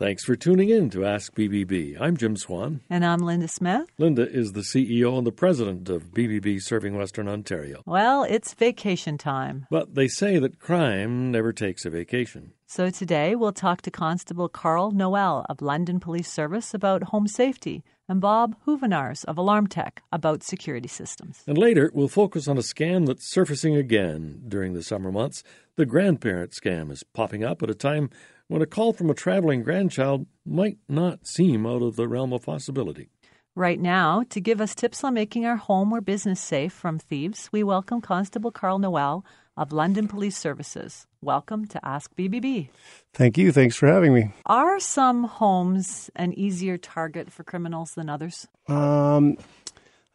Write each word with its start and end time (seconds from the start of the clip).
Thanks 0.00 0.24
for 0.24 0.34
tuning 0.34 0.70
in 0.70 0.88
to 0.90 1.04
Ask 1.04 1.34
BBB. 1.34 2.00
I'm 2.00 2.16
Jim 2.16 2.34
Swan. 2.34 2.80
And 2.88 3.04
I'm 3.04 3.18
Linda 3.18 3.46
Smith. 3.48 3.86
Linda 3.98 4.26
is 4.26 4.52
the 4.52 4.62
CEO 4.62 5.18
and 5.18 5.26
the 5.26 5.30
president 5.30 5.90
of 5.90 6.14
BBB 6.14 6.62
Serving 6.62 6.96
Western 6.96 7.28
Ontario. 7.28 7.82
Well, 7.84 8.22
it's 8.24 8.54
vacation 8.54 9.18
time. 9.18 9.66
But 9.70 9.94
they 9.96 10.08
say 10.08 10.38
that 10.38 10.58
crime 10.58 11.30
never 11.30 11.52
takes 11.52 11.84
a 11.84 11.90
vacation. 11.90 12.54
So 12.66 12.88
today 12.88 13.34
we'll 13.34 13.52
talk 13.52 13.82
to 13.82 13.90
Constable 13.90 14.48
Carl 14.48 14.90
Noel 14.90 15.44
of 15.50 15.60
London 15.60 16.00
Police 16.00 16.32
Service 16.32 16.72
about 16.72 17.02
home 17.02 17.28
safety 17.28 17.84
and 18.08 18.22
Bob 18.22 18.56
Hoovenars 18.66 19.26
of 19.26 19.36
Alarm 19.36 19.66
Tech 19.66 20.02
about 20.10 20.42
security 20.42 20.88
systems. 20.88 21.42
And 21.46 21.58
later 21.58 21.90
we'll 21.92 22.08
focus 22.08 22.48
on 22.48 22.56
a 22.56 22.62
scam 22.62 23.06
that's 23.06 23.28
surfacing 23.28 23.76
again 23.76 24.44
during 24.48 24.72
the 24.72 24.82
summer 24.82 25.12
months. 25.12 25.42
The 25.76 25.84
grandparent 25.84 26.52
scam 26.52 26.90
is 26.90 27.02
popping 27.02 27.44
up 27.44 27.62
at 27.62 27.68
a 27.68 27.74
time 27.74 28.08
when 28.50 28.62
a 28.62 28.66
call 28.66 28.92
from 28.92 29.08
a 29.08 29.14
traveling 29.14 29.62
grandchild 29.62 30.26
might 30.44 30.76
not 30.88 31.24
seem 31.24 31.64
out 31.64 31.82
of 31.82 31.94
the 31.94 32.08
realm 32.08 32.32
of 32.32 32.42
possibility. 32.42 33.08
Right 33.54 33.78
now, 33.78 34.24
to 34.30 34.40
give 34.40 34.60
us 34.60 34.74
tips 34.74 35.04
on 35.04 35.14
making 35.14 35.46
our 35.46 35.54
home 35.54 35.92
or 35.92 36.00
business 36.00 36.40
safe 36.40 36.72
from 36.72 36.98
thieves, 36.98 37.48
we 37.52 37.62
welcome 37.62 38.00
Constable 38.00 38.50
Carl 38.50 38.80
Noel 38.80 39.24
of 39.56 39.70
London 39.70 40.08
Police 40.08 40.36
Services. 40.36 41.06
Welcome 41.20 41.68
to 41.68 41.86
Ask 41.86 42.16
BBB. 42.16 42.70
Thank 43.14 43.38
you. 43.38 43.52
Thanks 43.52 43.76
for 43.76 43.86
having 43.86 44.12
me. 44.12 44.32
Are 44.46 44.80
some 44.80 45.24
homes 45.24 46.10
an 46.16 46.32
easier 46.32 46.76
target 46.76 47.30
for 47.30 47.44
criminals 47.44 47.92
than 47.94 48.08
others? 48.08 48.48
Um, 48.66 49.36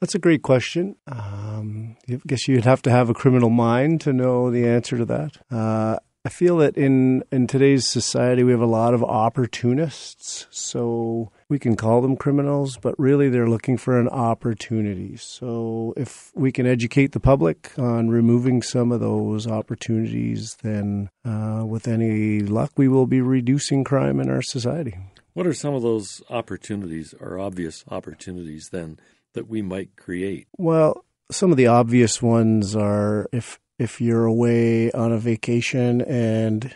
that's 0.01 0.15
a 0.15 0.19
great 0.19 0.41
question. 0.41 0.97
Um, 1.07 1.95
I 2.09 2.19
guess 2.27 2.49
you'd 2.49 2.65
have 2.65 2.81
to 2.81 2.91
have 2.91 3.09
a 3.09 3.13
criminal 3.13 3.49
mind 3.49 4.01
to 4.01 4.11
know 4.11 4.51
the 4.51 4.67
answer 4.67 4.97
to 4.97 5.05
that. 5.05 5.37
Uh, 5.49 5.99
I 6.25 6.29
feel 6.29 6.57
that 6.57 6.75
in 6.75 7.23
in 7.31 7.45
today's 7.45 7.85
society 7.87 8.43
we 8.43 8.51
have 8.51 8.59
a 8.59 8.65
lot 8.65 8.95
of 8.95 9.03
opportunists. 9.03 10.47
So 10.49 11.31
we 11.49 11.59
can 11.59 11.75
call 11.75 12.01
them 12.01 12.17
criminals, 12.17 12.77
but 12.77 12.99
really 12.99 13.29
they're 13.29 13.47
looking 13.47 13.77
for 13.77 13.99
an 13.99 14.09
opportunity. 14.09 15.17
So 15.17 15.93
if 15.95 16.31
we 16.33 16.51
can 16.51 16.65
educate 16.65 17.11
the 17.11 17.19
public 17.19 17.77
on 17.77 18.09
removing 18.09 18.63
some 18.63 18.91
of 18.91 19.01
those 19.01 19.45
opportunities, 19.45 20.57
then 20.63 21.11
uh, 21.23 21.63
with 21.63 21.87
any 21.87 22.39
luck, 22.39 22.71
we 22.75 22.87
will 22.87 23.05
be 23.05 23.21
reducing 23.21 23.83
crime 23.83 24.19
in 24.19 24.27
our 24.27 24.41
society. 24.41 24.97
What 25.33 25.45
are 25.45 25.53
some 25.53 25.75
of 25.75 25.83
those 25.83 26.23
opportunities 26.31 27.13
or 27.19 27.37
obvious 27.37 27.83
opportunities 27.87 28.69
then 28.71 28.97
that 29.33 29.47
we 29.47 29.61
might 29.61 29.95
create? 29.95 30.47
Well, 30.57 31.05
some 31.29 31.51
of 31.51 31.57
the 31.57 31.67
obvious 31.67 32.19
ones 32.19 32.75
are 32.75 33.27
if 33.31 33.59
if 33.77 33.99
you're 33.99 34.25
away 34.25 34.91
on 34.91 35.11
a 35.11 35.17
vacation 35.17 36.01
and 36.01 36.75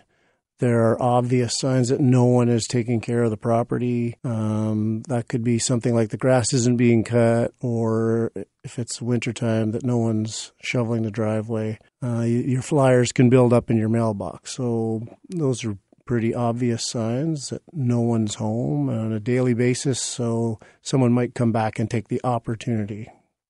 there 0.59 0.81
are 0.89 1.02
obvious 1.02 1.58
signs 1.58 1.88
that 1.88 2.02
no 2.02 2.25
one 2.25 2.50
is 2.50 2.67
taking 2.67 3.00
care 3.00 3.23
of 3.23 3.31
the 3.31 3.38
property. 3.38 4.16
Um, 4.25 5.03
that 5.08 5.30
could 5.30 5.44
be 5.44 5.58
something 5.58 5.95
like 5.95 6.09
the 6.09 6.17
grass 6.17 6.53
isn't 6.53 6.77
being 6.77 7.05
cut, 7.05 7.53
or 7.61 8.31
if 8.64 8.77
it's 8.77 9.02
wintertime, 9.02 9.72
that 9.72 9.86
no 9.86 9.97
one's 9.97 10.52
shoveling 10.61 11.03
the 11.03 11.11
driveway. 11.11 11.80
Uh, 12.03 12.22
your 12.22 12.61
flyers 12.61 13.14
can 13.14 13.30
build 13.30 13.53
up 13.53 13.72
in 13.72 13.77
your 13.77 13.89
mailbox. 13.89 14.55
So, 14.55 15.08
those 15.30 15.64
are 15.64 15.77
pretty 16.05 16.36
obvious 16.36 16.86
signs 16.86 17.50
that 17.50 17.61
no 17.72 18.02
one's 18.02 18.36
home 18.36 18.89
on 18.89 19.14
a 19.14 19.20
daily 19.20 19.53
basis. 19.53 20.02
So, 20.02 20.59
someone 20.81 21.14
might 21.14 21.36
come 21.36 21.53
back 21.53 21.80
and 21.80 21.89
take 21.89 22.09
the 22.09 22.22
opportunity 22.25 23.08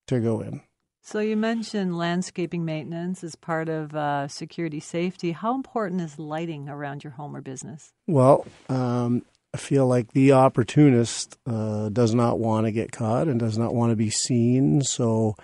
to 0.07 0.19
go 0.19 0.41
in. 0.41 0.61
So 1.09 1.17
you 1.17 1.37
mentioned 1.37 1.97
landscaping 1.97 2.65
maintenance 2.65 3.23
as 3.23 3.33
part 3.35 3.67
of 3.67 3.95
uh, 3.95 4.27
security 4.27 4.79
safety. 4.79 5.31
How 5.31 5.55
important 5.55 6.01
is 6.01 6.19
lighting 6.19 6.69
around 6.69 7.03
your 7.03 7.13
home 7.13 7.35
or 7.35 7.41
business? 7.41 7.93
Well, 8.05 8.45
um, 8.69 9.23
I 9.51 9.57
feel 9.57 9.87
like 9.87 10.11
the 10.11 10.33
opportunist 10.33 11.39
uh, 11.47 11.89
does 11.89 12.13
not 12.13 12.37
want 12.37 12.67
to 12.67 12.71
get 12.71 12.91
caught 12.91 13.27
and 13.27 13.39
does 13.39 13.57
not 13.57 13.73
want 13.73 13.91
to 13.91 13.95
be 13.95 14.11
seen. 14.11 14.83
So 14.83 15.35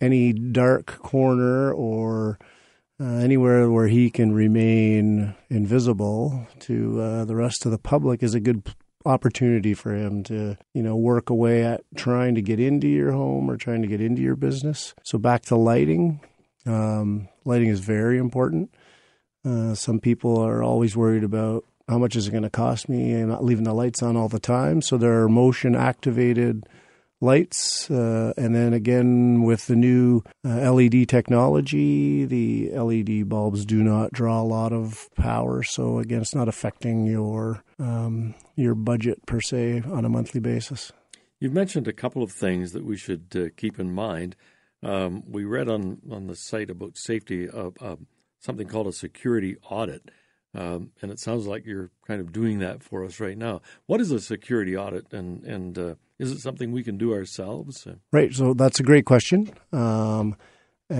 any 0.00 0.32
dark 0.32 0.86
corner 0.98 1.72
or 1.72 2.40
uh, 3.00 3.04
anywhere 3.04 3.70
where 3.70 3.86
he 3.86 4.10
can 4.10 4.32
remain 4.32 5.36
invisible 5.48 6.48
to 6.58 7.00
uh, 7.00 7.24
the 7.24 7.36
rest 7.36 7.64
of 7.64 7.70
the 7.70 7.78
public 7.78 8.20
is 8.24 8.34
a 8.34 8.40
good 8.40 8.64
opportunity 9.04 9.74
for 9.74 9.94
him 9.94 10.22
to, 10.24 10.56
you 10.74 10.82
know, 10.82 10.96
work 10.96 11.30
away 11.30 11.64
at 11.64 11.82
trying 11.96 12.34
to 12.34 12.42
get 12.42 12.60
into 12.60 12.88
your 12.88 13.12
home 13.12 13.50
or 13.50 13.56
trying 13.56 13.82
to 13.82 13.88
get 13.88 14.00
into 14.00 14.22
your 14.22 14.36
business. 14.36 14.94
So 15.04 15.18
back 15.18 15.42
to 15.46 15.56
lighting. 15.56 16.20
Um, 16.66 17.28
lighting 17.44 17.68
is 17.68 17.80
very 17.80 18.18
important. 18.18 18.74
Uh, 19.44 19.74
some 19.74 20.00
people 20.00 20.38
are 20.38 20.62
always 20.62 20.96
worried 20.96 21.24
about 21.24 21.64
how 21.88 21.98
much 21.98 22.16
is 22.16 22.28
it 22.28 22.32
going 22.32 22.42
to 22.42 22.50
cost 22.50 22.88
me 22.88 23.12
and 23.12 23.28
not 23.28 23.44
leaving 23.44 23.64
the 23.64 23.72
lights 23.72 24.02
on 24.02 24.16
all 24.16 24.28
the 24.28 24.40
time. 24.40 24.82
So 24.82 24.98
there 24.98 25.22
are 25.22 25.28
motion 25.28 25.74
activated 25.74 26.68
lights. 27.20 27.90
Uh, 27.90 28.32
and 28.36 28.54
then 28.54 28.72
again, 28.72 29.42
with 29.42 29.66
the 29.66 29.76
new 29.76 30.22
uh, 30.44 30.70
LED 30.70 31.08
technology, 31.08 32.24
the 32.24 32.70
LED 32.70 33.28
bulbs 33.28 33.64
do 33.64 33.82
not 33.82 34.12
draw 34.12 34.40
a 34.40 34.44
lot 34.44 34.72
of 34.72 35.08
power. 35.16 35.62
So 35.62 35.98
again, 35.98 36.20
it's 36.20 36.34
not 36.34 36.48
affecting 36.48 37.06
your 37.06 37.62
um, 37.78 38.34
your 38.56 38.74
budget 38.74 39.24
per 39.26 39.40
se 39.40 39.82
on 39.86 40.04
a 40.04 40.08
monthly 40.08 40.40
basis. 40.40 40.92
You've 41.40 41.52
mentioned 41.52 41.86
a 41.86 41.92
couple 41.92 42.22
of 42.22 42.32
things 42.32 42.72
that 42.72 42.84
we 42.84 42.96
should 42.96 43.26
uh, 43.36 43.48
keep 43.56 43.78
in 43.78 43.92
mind. 43.92 44.34
Um, 44.82 45.22
we 45.26 45.44
read 45.44 45.68
on, 45.68 45.98
on 46.10 46.26
the 46.26 46.36
site 46.36 46.70
about 46.70 46.96
safety 46.96 47.48
something 48.40 48.68
called 48.68 48.86
a 48.86 48.92
security 48.92 49.56
audit. 49.68 50.10
Um, 50.54 50.92
and 51.02 51.10
it 51.10 51.18
sounds 51.18 51.46
like 51.46 51.66
you're 51.66 51.90
kind 52.06 52.20
of 52.20 52.32
doing 52.32 52.58
that 52.60 52.82
for 52.82 53.04
us 53.04 53.20
right 53.20 53.36
now. 53.36 53.60
What 53.86 54.00
is 54.00 54.10
a 54.10 54.20
security 54.20 54.76
audit, 54.76 55.12
and 55.12 55.44
and 55.44 55.78
uh, 55.78 55.94
is 56.18 56.32
it 56.32 56.40
something 56.40 56.72
we 56.72 56.82
can 56.82 56.96
do 56.96 57.12
ourselves? 57.12 57.86
Right. 58.12 58.32
So 58.32 58.54
that's 58.54 58.80
a 58.80 58.82
great 58.82 59.04
question. 59.04 59.52
Um, 59.72 60.36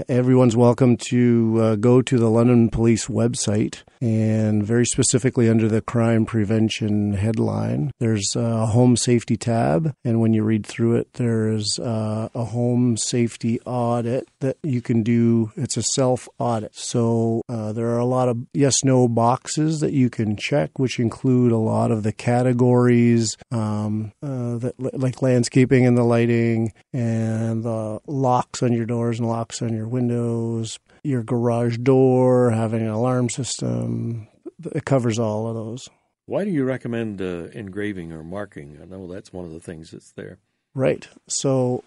everyone's 0.08 0.56
welcome 0.56 0.96
to 0.96 1.56
uh, 1.60 1.76
go 1.76 2.02
to 2.02 2.18
the 2.18 2.30
London 2.30 2.68
Police 2.68 3.06
website 3.06 3.82
and 4.00 4.64
very 4.64 4.86
specifically 4.86 5.48
under 5.48 5.68
the 5.68 5.80
crime 5.80 6.26
prevention 6.26 7.14
headline, 7.14 7.90
there's 7.98 8.36
a 8.36 8.66
home 8.66 8.96
safety 8.96 9.36
tab. 9.36 9.92
And 10.04 10.20
when 10.20 10.32
you 10.32 10.44
read 10.44 10.66
through 10.66 10.96
it, 10.96 11.14
there's 11.14 11.78
uh, 11.78 12.28
a 12.34 12.44
home 12.44 12.96
safety 12.96 13.60
audit 13.64 14.28
that 14.40 14.56
you 14.62 14.80
can 14.80 15.02
do. 15.02 15.52
It's 15.56 15.76
a 15.76 15.82
self 15.82 16.28
audit. 16.38 16.74
So 16.74 17.42
uh, 17.48 17.72
there 17.72 17.88
are 17.88 17.98
a 17.98 18.04
lot 18.04 18.28
of 18.28 18.46
yes 18.52 18.84
no 18.84 19.08
boxes 19.08 19.80
that 19.80 19.92
you 19.92 20.10
can 20.10 20.36
check, 20.36 20.78
which 20.78 20.98
include 20.98 21.52
a 21.52 21.58
lot 21.58 21.90
of 21.90 22.02
the 22.02 22.12
categories 22.12 23.36
um, 23.50 24.12
uh, 24.22 24.58
that, 24.58 24.74
like 24.78 25.22
landscaping 25.22 25.86
and 25.86 25.96
the 25.96 26.04
lighting 26.04 26.72
and 26.92 27.64
the 27.64 28.00
locks 28.06 28.62
on 28.62 28.72
your 28.72 28.86
doors 28.86 29.18
and 29.18 29.28
locks 29.28 29.62
on 29.62 29.74
your 29.74 29.88
windows, 29.88 30.78
your 31.08 31.22
garage 31.22 31.78
door, 31.78 32.50
having 32.50 32.82
an 32.82 32.88
alarm 32.88 33.30
system. 33.30 34.28
It 34.74 34.84
covers 34.84 35.18
all 35.18 35.48
of 35.48 35.54
those. 35.54 35.88
Why 36.26 36.44
do 36.44 36.50
you 36.50 36.64
recommend 36.64 37.22
uh, 37.22 37.48
engraving 37.52 38.12
or 38.12 38.22
marking? 38.22 38.78
I 38.82 38.84
know 38.84 39.06
that's 39.06 39.32
one 39.32 39.46
of 39.46 39.52
the 39.52 39.60
things 39.60 39.92
that's 39.92 40.12
there. 40.12 40.38
Right. 40.74 41.08
So 41.26 41.82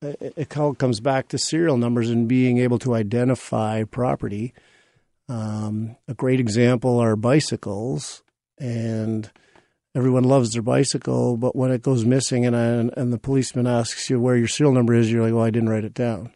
it, 0.00 0.34
it 0.36 0.56
all 0.56 0.74
comes 0.74 1.00
back 1.00 1.28
to 1.28 1.38
serial 1.38 1.76
numbers 1.76 2.08
and 2.08 2.26
being 2.26 2.58
able 2.58 2.78
to 2.80 2.94
identify 2.94 3.84
property. 3.84 4.54
Um, 5.28 5.96
a 6.08 6.14
great 6.14 6.40
example 6.40 6.98
are 6.98 7.16
bicycles, 7.16 8.22
and 8.58 9.30
everyone 9.94 10.24
loves 10.24 10.52
their 10.52 10.62
bicycle, 10.62 11.36
but 11.36 11.54
when 11.54 11.70
it 11.70 11.82
goes 11.82 12.04
missing 12.04 12.46
and, 12.46 12.54
and 12.96 13.12
the 13.12 13.18
policeman 13.18 13.66
asks 13.66 14.08
you 14.08 14.20
where 14.20 14.36
your 14.36 14.48
serial 14.48 14.72
number 14.72 14.94
is, 14.94 15.10
you're 15.10 15.22
like, 15.22 15.34
well, 15.34 15.44
I 15.44 15.50
didn't 15.50 15.68
write 15.68 15.84
it 15.84 15.94
down. 15.94 16.32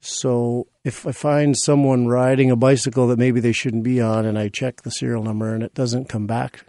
So 0.00 0.68
if 0.84 1.06
I 1.06 1.12
find 1.12 1.56
someone 1.56 2.06
riding 2.06 2.50
a 2.50 2.56
bicycle 2.56 3.06
that 3.08 3.18
maybe 3.18 3.40
they 3.40 3.52
shouldn't 3.52 3.84
be 3.84 4.00
on 4.00 4.26
and 4.26 4.38
I 4.38 4.48
check 4.48 4.82
the 4.82 4.90
serial 4.90 5.22
number 5.22 5.54
and 5.54 5.62
it 5.62 5.74
doesn't 5.74 6.08
come 6.08 6.26
back 6.26 6.64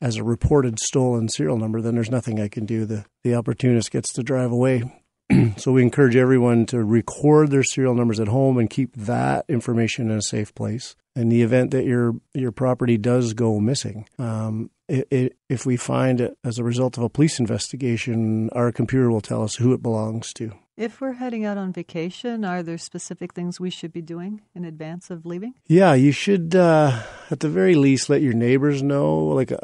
as 0.00 0.16
a 0.16 0.24
reported 0.24 0.78
stolen 0.78 1.28
serial 1.28 1.56
number, 1.56 1.80
then 1.80 1.94
there's 1.94 2.10
nothing 2.10 2.40
I 2.40 2.48
can 2.48 2.66
do. 2.66 2.84
The 2.84 3.06
the 3.24 3.34
opportunist 3.34 3.90
gets 3.90 4.12
to 4.14 4.22
drive 4.22 4.52
away. 4.52 4.84
so 5.56 5.72
we 5.72 5.82
encourage 5.82 6.16
everyone 6.16 6.66
to 6.66 6.84
record 6.84 7.50
their 7.50 7.64
serial 7.64 7.94
numbers 7.94 8.20
at 8.20 8.28
home 8.28 8.58
and 8.58 8.70
keep 8.70 8.94
that 8.94 9.44
information 9.48 10.10
in 10.10 10.18
a 10.18 10.22
safe 10.22 10.54
place. 10.54 10.94
In 11.16 11.30
the 11.30 11.42
event 11.42 11.70
that 11.70 11.84
your 11.84 12.14
your 12.34 12.52
property 12.52 12.98
does 12.98 13.32
go 13.32 13.58
missing, 13.58 14.06
um, 14.18 14.70
it, 14.88 15.08
it, 15.10 15.36
if 15.48 15.64
we 15.66 15.76
find 15.76 16.20
it 16.20 16.36
as 16.44 16.58
a 16.58 16.64
result 16.64 16.96
of 16.96 17.02
a 17.02 17.08
police 17.08 17.40
investigation, 17.40 18.50
our 18.50 18.70
computer 18.70 19.10
will 19.10 19.22
tell 19.22 19.42
us 19.42 19.56
who 19.56 19.72
it 19.72 19.82
belongs 19.82 20.32
to. 20.34 20.52
If 20.76 21.00
we're 21.00 21.14
heading 21.14 21.46
out 21.46 21.56
on 21.56 21.72
vacation, 21.72 22.44
are 22.44 22.62
there 22.62 22.76
specific 22.76 23.32
things 23.32 23.58
we 23.58 23.70
should 23.70 23.94
be 23.94 24.02
doing 24.02 24.42
in 24.54 24.66
advance 24.66 25.10
of 25.10 25.24
leaving? 25.24 25.54
Yeah, 25.66 25.94
you 25.94 26.12
should, 26.12 26.54
uh, 26.54 27.02
at 27.30 27.40
the 27.40 27.48
very 27.48 27.74
least, 27.74 28.10
let 28.10 28.20
your 28.20 28.34
neighbors 28.34 28.82
know, 28.82 29.24
like, 29.28 29.52
uh, 29.52 29.56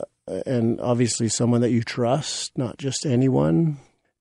and 0.47 0.81
obviously 0.81 1.29
someone 1.29 1.61
that 1.61 1.71
you 1.71 1.83
trust, 1.83 2.57
not 2.57 2.79
just 2.79 3.05
anyone. 3.05 3.77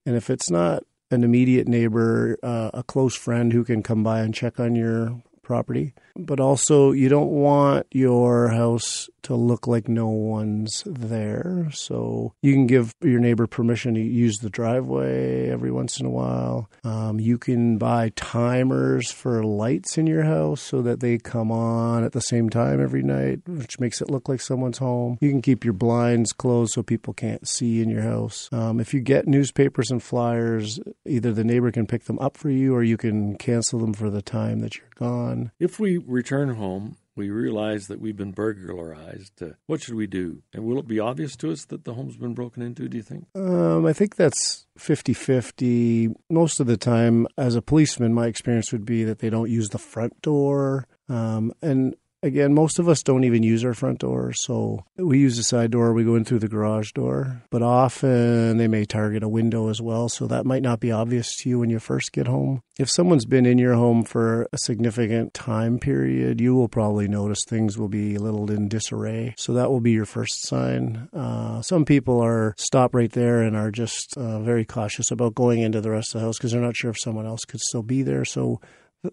And 0.05 0.17
if 0.17 0.29
it's 0.29 0.49
not 0.51 0.83
an 1.11 1.23
immediate 1.23 1.69
neighbor, 1.69 2.37
uh, 2.43 2.71
a 2.73 2.83
close 2.83 3.15
friend 3.15 3.53
who 3.53 3.63
can 3.63 3.83
come 3.83 4.03
by 4.03 4.19
and 4.19 4.33
check 4.33 4.59
on 4.59 4.75
your 4.75 5.21
property, 5.43 5.93
but 6.17 6.41
also 6.41 6.91
you 6.91 7.07
don't 7.07 7.31
want 7.31 7.87
your 7.91 8.49
house 8.49 9.09
to 9.23 9.35
look 9.35 9.67
like 9.67 9.87
no 9.87 10.07
one's 10.07 10.83
there. 10.85 11.69
So 11.73 12.33
you 12.41 12.53
can 12.53 12.67
give 12.67 12.93
your 13.01 13.19
neighbor 13.19 13.47
permission 13.47 13.93
to 13.95 14.01
use 14.01 14.37
the 14.37 14.49
driveway 14.49 15.49
every 15.49 15.71
once 15.71 15.99
in 15.99 16.05
a 16.05 16.09
while. 16.09 16.69
Um, 16.83 17.19
you 17.19 17.37
can 17.37 17.77
buy 17.77 18.11
timers 18.15 19.11
for 19.11 19.43
lights 19.43 19.97
in 19.97 20.07
your 20.07 20.23
house 20.23 20.61
so 20.61 20.81
that 20.81 20.99
they 20.99 21.17
come 21.17 21.51
on 21.51 22.03
at 22.03 22.13
the 22.13 22.21
same 22.21 22.49
time 22.49 22.81
every 22.81 23.03
night, 23.03 23.41
which 23.47 23.79
makes 23.79 24.01
it 24.01 24.09
look 24.09 24.29
like 24.29 24.41
someone's 24.41 24.77
home. 24.79 25.17
You 25.21 25.29
can 25.29 25.41
keep 25.41 25.63
your 25.63 25.73
blinds 25.73 26.33
closed 26.33 26.73
so 26.73 26.83
people 26.83 27.13
can't 27.13 27.47
see 27.47 27.81
in 27.81 27.89
your 27.89 28.01
house. 28.01 28.49
Um, 28.51 28.79
if 28.79 28.93
you 28.93 28.99
get 28.99 29.27
newspapers 29.27 29.91
and 29.91 30.01
flyers, 30.01 30.79
either 31.05 31.31
the 31.31 31.43
neighbor 31.43 31.71
can 31.71 31.87
pick 31.87 32.05
them 32.05 32.19
up 32.19 32.37
for 32.37 32.49
you 32.49 32.75
or 32.75 32.83
you 32.83 32.97
can 32.97 33.35
cancel 33.37 33.79
them 33.79 33.93
for 33.93 34.09
the 34.09 34.21
time 34.21 34.59
that 34.59 34.77
you're 34.77 34.87
gone. 34.95 35.51
If 35.59 35.79
we 35.79 35.97
return 35.97 36.55
home 36.55 36.97
we 37.15 37.29
realize 37.29 37.87
that 37.87 37.99
we've 37.99 38.15
been 38.15 38.31
burglarized. 38.31 39.41
Uh, 39.41 39.49
what 39.67 39.81
should 39.81 39.95
we 39.95 40.07
do? 40.07 40.43
And 40.53 40.63
will 40.63 40.79
it 40.79 40.87
be 40.87 40.99
obvious 40.99 41.35
to 41.37 41.51
us 41.51 41.65
that 41.65 41.83
the 41.83 41.93
home's 41.93 42.17
been 42.17 42.33
broken 42.33 42.63
into, 42.63 42.87
do 42.87 42.97
you 42.97 43.03
think? 43.03 43.25
Um, 43.35 43.85
I 43.85 43.93
think 43.93 44.15
that's 44.15 44.65
50 44.77 45.13
50. 45.13 46.09
Most 46.29 46.59
of 46.59 46.67
the 46.67 46.77
time, 46.77 47.27
as 47.37 47.55
a 47.55 47.61
policeman, 47.61 48.13
my 48.13 48.27
experience 48.27 48.71
would 48.71 48.85
be 48.85 49.03
that 49.03 49.19
they 49.19 49.29
don't 49.29 49.49
use 49.49 49.69
the 49.69 49.77
front 49.77 50.21
door. 50.21 50.87
Um, 51.09 51.51
and 51.61 51.95
Again, 52.23 52.53
most 52.53 52.77
of 52.77 52.87
us 52.87 53.01
don't 53.01 53.23
even 53.23 53.41
use 53.41 53.65
our 53.65 53.73
front 53.73 53.99
door, 53.99 54.31
so 54.31 54.85
we 54.95 55.17
use 55.17 55.37
the 55.37 55.43
side 55.43 55.71
door. 55.71 55.91
We 55.93 56.03
go 56.03 56.15
in 56.15 56.23
through 56.23 56.39
the 56.39 56.47
garage 56.47 56.91
door, 56.91 57.41
but 57.49 57.63
often 57.63 58.57
they 58.57 58.67
may 58.67 58.85
target 58.85 59.23
a 59.23 59.29
window 59.29 59.69
as 59.69 59.81
well, 59.81 60.07
so 60.07 60.27
that 60.27 60.45
might 60.45 60.61
not 60.61 60.79
be 60.79 60.91
obvious 60.91 61.35
to 61.37 61.49
you 61.49 61.59
when 61.59 61.71
you 61.71 61.79
first 61.79 62.11
get 62.11 62.27
home. 62.27 62.61
If 62.77 62.91
someone's 62.91 63.25
been 63.25 63.47
in 63.47 63.57
your 63.57 63.73
home 63.73 64.03
for 64.03 64.47
a 64.53 64.57
significant 64.59 65.33
time 65.33 65.79
period, 65.79 66.39
you 66.39 66.53
will 66.53 66.67
probably 66.67 67.07
notice 67.07 67.43
things 67.43 67.77
will 67.77 67.89
be 67.89 68.15
a 68.15 68.19
little 68.19 68.51
in 68.51 68.67
disarray. 68.67 69.33
So 69.37 69.53
that 69.53 69.71
will 69.71 69.81
be 69.81 69.91
your 69.91 70.05
first 70.05 70.47
sign. 70.47 71.09
Uh, 71.13 71.61
some 71.63 71.85
people 71.85 72.21
are 72.21 72.53
stop 72.57 72.93
right 72.93 73.11
there 73.11 73.41
and 73.41 73.55
are 73.55 73.71
just 73.71 74.15
uh, 74.15 74.39
very 74.41 74.65
cautious 74.65 75.09
about 75.09 75.33
going 75.33 75.61
into 75.61 75.81
the 75.81 75.91
rest 75.91 76.13
of 76.13 76.21
the 76.21 76.27
house 76.27 76.37
because 76.37 76.51
they're 76.51 76.61
not 76.61 76.75
sure 76.75 76.91
if 76.91 76.99
someone 76.99 77.25
else 77.25 77.45
could 77.45 77.61
still 77.61 77.83
be 77.83 78.03
there. 78.03 78.25
So 78.25 78.61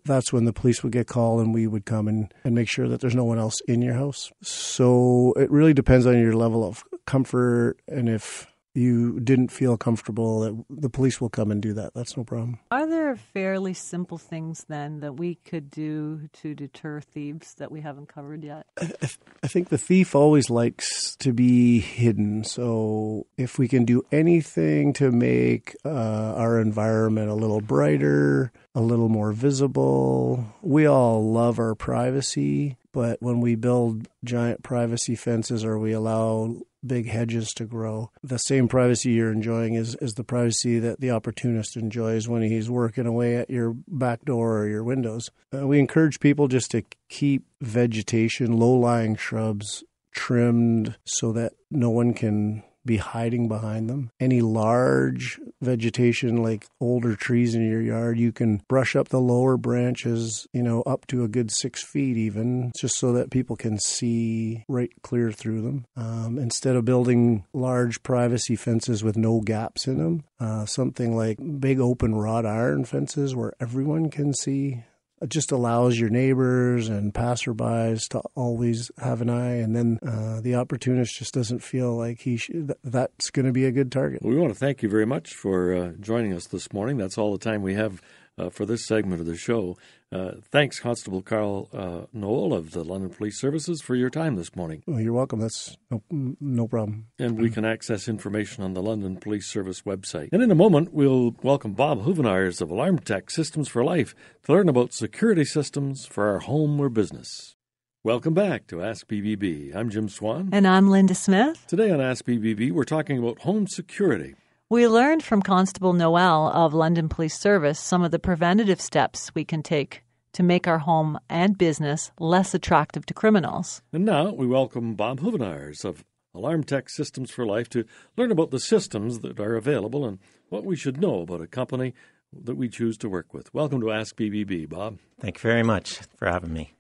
that's 0.05 0.33
when 0.33 0.45
the 0.45 0.53
police 0.53 0.83
would 0.83 0.93
get 0.93 1.07
called 1.07 1.41
and 1.41 1.55
we 1.55 1.67
would 1.67 1.85
come 1.85 2.09
and, 2.09 2.33
and 2.45 2.55
make 2.55 2.69
sure 2.69 2.89
that 2.89 3.01
there's 3.01 3.15
no 3.15 3.25
one 3.25 3.39
else 3.39 3.61
in 3.63 3.83
your 3.83 3.95
house. 3.95 4.31
So 4.43 5.33
it 5.37 5.51
really 5.51 5.75
depends 5.75 6.07
on 6.07 6.19
your 6.19 6.35
level 6.35 6.65
of 6.65 6.85
comfort 7.07 7.79
and 7.89 8.09
if 8.09 8.47
you 8.79 9.21
didn't 9.21 9.49
feel 9.49 9.77
comfortable, 9.77 10.41
that 10.41 10.65
the 10.71 10.89
police 10.89 11.21
will 11.21 11.29
come 11.29 11.51
and 11.51 11.61
do 11.61 11.75
that. 11.75 11.93
That's 11.95 12.17
no 12.17 12.25
problem. 12.25 12.59
Are 12.71 12.87
there 12.87 13.17
fairly 13.17 13.75
simple 13.75 14.19
things 14.19 14.65
then 14.69 15.01
that 15.01 15.17
we 15.17 15.35
could 15.35 15.71
do 15.71 16.29
to 16.35 16.55
deter 16.55 17.01
thieves 17.01 17.55
that 17.55 17.71
we 17.71 17.81
haven't 17.81 18.07
covered 18.07 18.45
yet? 18.45 18.67
I, 18.81 19.11
I 19.43 19.49
think 19.49 19.69
the 19.69 19.79
thief 19.79 20.15
always 20.15 20.49
likes 20.49 21.17
to 21.17 21.33
be 21.33 21.81
hidden. 21.81 22.45
So 22.45 23.27
if 23.37 23.59
we 23.59 23.69
can 23.69 23.85
do 23.85 24.03
anything 24.13 24.93
to 24.95 25.11
make 25.11 25.77
uh, 25.85 25.89
our 26.37 26.61
environment 26.61 27.31
a 27.31 27.35
little 27.35 27.61
brighter, 27.61 28.53
a 28.75 28.81
little 28.81 29.09
more 29.09 29.33
visible, 29.33 30.45
we 30.63 30.87
all 30.87 31.31
love 31.31 31.59
our 31.59 31.75
privacy. 31.75 32.77
But 32.93 33.21
when 33.21 33.41
we 33.41 33.55
build 33.55 34.09
giant 34.25 34.63
privacy 34.63 35.15
fences 35.15 35.65
or 35.65 35.79
we 35.79 35.93
allow 35.93 36.57
big 36.87 37.09
hedges 37.09 37.49
to 37.57 37.65
grow. 37.65 38.11
The 38.23 38.39
same 38.39 38.69
privacy 38.69 39.11
you're 39.13 39.33
enjoying 39.33 39.75
is, 39.75 39.95
is 39.97 40.15
the 40.15 40.25
privacy 40.25 40.79
that 40.79 41.01
the 41.01 41.11
opportunist 41.11 41.77
enjoys 41.77 42.29
when 42.29 42.43
he's 42.43 42.71
working 42.71 43.07
away 43.07 43.37
at 43.37 43.51
your 43.51 43.75
back 43.87 44.25
door 44.25 44.59
or 44.59 44.69
your 44.69 44.85
windows. 44.85 45.31
Uh, 45.55 45.67
we 45.67 45.79
encourage 45.79 46.21
people 46.21 46.49
just 46.49 46.71
to 46.73 46.83
keep 47.09 47.45
vegetation, 47.61 48.57
low 48.59 48.73
lying 48.73 49.17
shrubs 49.17 49.85
trimmed 50.13 50.97
so 51.05 51.33
that 51.33 51.53
no 51.71 51.91
one 51.91 52.15
can 52.15 52.63
be 52.89 52.97
hiding 52.97 53.47
behind 53.47 53.89
them. 53.89 54.11
Any 54.19 54.41
large 54.41 55.39
vegetation 55.61 56.43
like 56.43 56.67
older 56.81 57.15
trees 57.15 57.55
in 57.55 57.69
your 57.69 57.81
yard, 57.81 58.19
you 58.19 58.33
can 58.33 58.63
brush 58.67 58.97
up 58.97 59.11
the 59.11 59.21
lower 59.21 59.57
branches, 59.57 60.49
you 60.53 60.63
know, 60.63 60.83
up 60.83 61.07
to 61.09 61.23
a 61.23 61.29
good 61.29 61.53
six 61.53 61.85
feet 61.85 62.17
even, 62.17 62.73
just 62.77 62.97
so 62.97 63.13
that 63.13 63.31
people 63.31 63.55
can 63.55 63.79
see 63.79 64.65
right 64.69 64.91
clear 65.03 65.31
through 65.31 65.63
them. 65.63 65.85
Um, 65.97 66.39
instead 66.39 66.75
of 66.75 66.85
building 66.85 67.45
large 67.53 68.03
privacy 68.03 68.57
fences 68.57 69.05
with 69.05 69.17
no 69.17 69.41
gaps 69.41 69.87
in 69.87 69.99
them, 69.99 70.25
uh, 70.41 70.65
something 70.67 71.15
like 71.15 71.39
big 71.61 71.79
open 71.79 72.15
wrought 72.15 72.47
iron 72.47 72.85
fences 72.85 73.37
where 73.37 73.53
everyone 73.61 74.11
can 74.11 74.33
see 74.33 74.83
just 75.27 75.53
allows 75.53 75.99
your 75.99 76.11
neighbors 76.11 76.89
and 76.89 77.13
passerbys 77.13 78.09
to 78.09 78.21
always 78.35 78.91
have 78.99 79.21
an 79.21 79.31
eye, 79.31 79.57
and 79.57 79.75
then 79.75 79.99
uh, 80.07 80.41
the 80.41 80.55
opportunist 80.55 81.17
just 81.17 81.35
doesn't 81.35 81.61
feel 81.61 81.97
like 81.97 82.21
he 82.21 82.37
sh- 82.37 82.51
that's 82.85 83.31
going 83.31 83.47
to 83.47 83.53
be 83.53 83.65
a 83.65 83.73
good 83.73 83.91
target. 83.91 84.23
We 84.23 84.37
want 84.37 84.53
to 84.53 84.59
thank 84.59 84.83
you 84.83 84.89
very 84.89 85.07
much 85.07 85.35
for 85.35 85.75
uh, 85.75 85.93
joining 86.01 86.33
us 86.33 86.47
this 86.47 86.73
morning. 86.73 86.97
That's 86.97 87.19
all 87.19 87.33
the 87.33 87.39
time 87.39 87.63
we 87.63 87.75
have 87.75 88.01
uh, 88.39 88.51
for 88.51 88.65
this 88.65 88.87
segment 88.87 89.21
of 89.21 89.27
the 89.27 89.37
show. 89.37 89.77
Uh, 90.11 90.33
thanks, 90.51 90.81
Constable 90.81 91.21
Carl 91.21 91.69
uh, 91.73 92.07
Noel 92.13 92.55
of 92.55 92.71
the 92.71 92.83
London 92.83 93.11
Police 93.11 93.39
Services, 93.39 93.83
for 93.83 93.95
your 93.95 94.09
time 94.09 94.37
this 94.37 94.57
morning. 94.57 94.83
Well, 94.87 95.01
you're 95.01 95.13
welcome. 95.13 95.41
That's 95.41 95.77
no, 95.91 96.03
no 96.11 96.67
problem. 96.67 97.09
And 97.19 97.39
we 97.39 97.51
can 97.51 97.65
access 97.65 98.09
information 98.09 98.65
on 98.65 98.73
the 98.73 98.83
London 98.83 99.17
Police 99.17 99.47
Service 99.47 99.83
website. 99.83 100.31
And 100.33 100.43
in 100.43 100.51
a 100.51 100.55
moment, 100.55 100.95
we'll 100.95 101.35
welcome 101.43 101.73
Bob 101.73 102.05
Hoevenars 102.05 102.63
of 102.63 102.71
Alarm 102.71 103.01
Tech 103.01 103.31
Systems 103.31 103.69
for 103.69 103.85
Life 103.85 104.15
to 104.45 104.53
learn 104.53 104.69
about 104.69 104.95
security 104.95 105.45
systems 105.45 106.07
for 106.07 106.29
our 106.29 106.41
home 106.41 106.81
or 106.81 106.89
business. 106.89 107.57
Welcome 108.05 108.33
back 108.33 108.67
to 108.69 108.83
Ask 108.83 109.09
BBB. 109.09 109.75
I'm 109.75 109.91
Jim 109.91 110.09
Swan. 110.09 110.51
And 110.53 110.67
I'm 110.67 110.89
Linda 110.89 111.15
Smith. 111.15 111.67
Today 111.67 111.91
on 111.91 112.01
Ask 112.01 112.25
BBB, 112.25 112.73
we're 112.73 112.85
talking 112.85 113.19
about 113.19 113.41
home 113.41 113.67
security. 113.67 114.35
We 114.71 114.87
learned 114.87 115.23
from 115.23 115.41
Constable 115.41 115.95
Noel 115.95 116.49
of 116.49 116.75
London 116.75 117.09
Police 117.09 117.39
Service 117.39 117.81
some 117.81 118.03
of 118.03 118.11
the 118.11 118.19
preventative 118.19 118.83
steps 118.83 119.35
we 119.35 119.43
can 119.43 119.63
take 119.63 120.03
to 120.35 120.43
make 120.43 120.69
our 120.69 120.77
home 120.77 121.19
and 121.31 121.57
business 121.57 122.13
less 122.21 122.53
attractive 122.53 123.07
to 123.07 123.15
criminals. 123.15 123.81
And 123.95 124.05
now 124.05 124.31
we 124.31 124.47
welcome 124.47 124.95
Bob 124.95 125.21
Hoevenars 125.21 125.87
of 125.87 126.05
Alarm 126.35 126.65
Tech 126.65 126.91
Systems 126.91 127.31
for 127.31 127.47
Life 127.47 127.71
to 127.71 127.87
learn 128.19 128.31
about 128.31 128.51
the 128.51 128.61
systems 128.61 129.21
that 129.21 129.41
are 129.41 129.57
available 129.57 130.05
and 130.05 130.19
what 130.51 130.67
we 130.67 130.77
should 130.77 131.01
know 131.01 131.23
about 131.23 131.41
a 131.41 131.47
company 131.47 131.95
that 132.31 132.57
we 132.57 132.69
choose 132.69 132.99
to 132.99 133.09
work 133.09 133.33
with. 133.33 133.55
Welcome 133.55 133.81
to 133.81 133.91
Ask 133.91 134.17
BBB, 134.17 134.69
Bob. 134.69 134.99
Thank 135.19 135.39
you 135.39 135.49
very 135.49 135.63
much 135.63 136.01
for 136.19 136.29
having 136.29 136.53
me. 136.53 136.75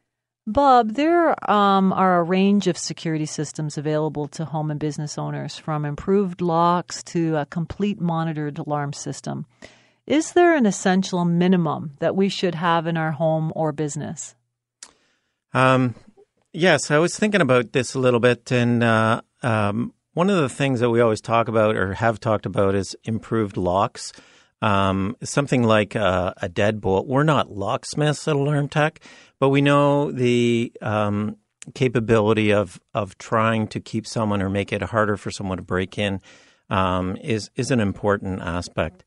Bob, 0.49 0.95
there 0.95 1.51
um, 1.51 1.93
are 1.93 2.21
a 2.21 2.23
range 2.23 2.69
of 2.69 2.79
security 2.79 3.27
systems 3.27 3.77
available 3.77 4.27
to 4.29 4.47
home 4.47 4.71
and 4.71 4.81
business 4.81 5.19
owners, 5.19 5.59
from 5.59 5.85
improved 5.85 6.41
locks 6.41 7.03
to 7.03 7.37
a 7.37 7.45
complete 7.45 8.01
monitored 8.01 8.57
alarm 8.57 8.95
system. 8.95 9.45
Is 10.07 10.33
there 10.33 10.57
an 10.57 10.65
essential 10.65 11.27
minimum 11.27 11.99
that 11.99 12.17
we 12.17 12.31
should 12.31 12.55
have 12.55 12.87
in 12.87 12.97
our 12.97 13.13
home 13.13 13.53
or 13.55 13.73
business? 13.73 14.35
Um, 15.53 15.95
yes, 16.55 16.91
I 16.91 16.97
was 16.97 17.15
thinking 17.15 17.43
about 17.43 17.73
this 17.73 17.95
a 17.95 17.99
little 17.99 18.19
bit, 18.19 18.51
and 18.51 18.83
uh, 18.83 19.21
um, 19.43 19.93
one 20.15 20.31
of 20.31 20.39
the 20.39 20.49
things 20.49 20.81
that 20.81 20.89
we 20.89 21.03
always 21.03 21.21
talk 21.21 21.49
about 21.49 21.77
or 21.77 21.93
have 21.93 22.21
talked 22.21 22.47
about 22.47 22.75
is 22.75 22.97
improved 23.05 23.59
locks. 23.59 24.15
Um, 24.61 25.17
something 25.23 25.63
like 25.63 25.95
a, 25.95 26.35
a 26.39 26.49
deadbolt. 26.49 27.07
We're 27.07 27.23
not 27.23 27.51
locksmiths 27.51 28.27
at 28.27 28.35
Alarm 28.35 28.69
Tech, 28.69 28.99
but 29.41 29.51
we 29.51 29.61
know 29.61 30.11
the 30.11 30.73
um, 30.81 31.37
capability 31.75 32.53
of 32.53 32.81
of 32.95 33.17
trying 33.19 33.69
to 33.69 33.81
keep 33.81 34.07
someone 34.07 34.43
or 34.43 34.49
make 34.49 34.73
it 34.73 34.83
harder 34.83 35.17
for 35.17 35.31
someone 35.31 35.59
to 35.59 35.63
break 35.63 35.99
in 35.99 36.21
um, 36.71 37.17
is 37.17 37.51
is 37.57 37.71
an 37.71 37.81
important 37.81 38.41
aspect. 38.41 39.05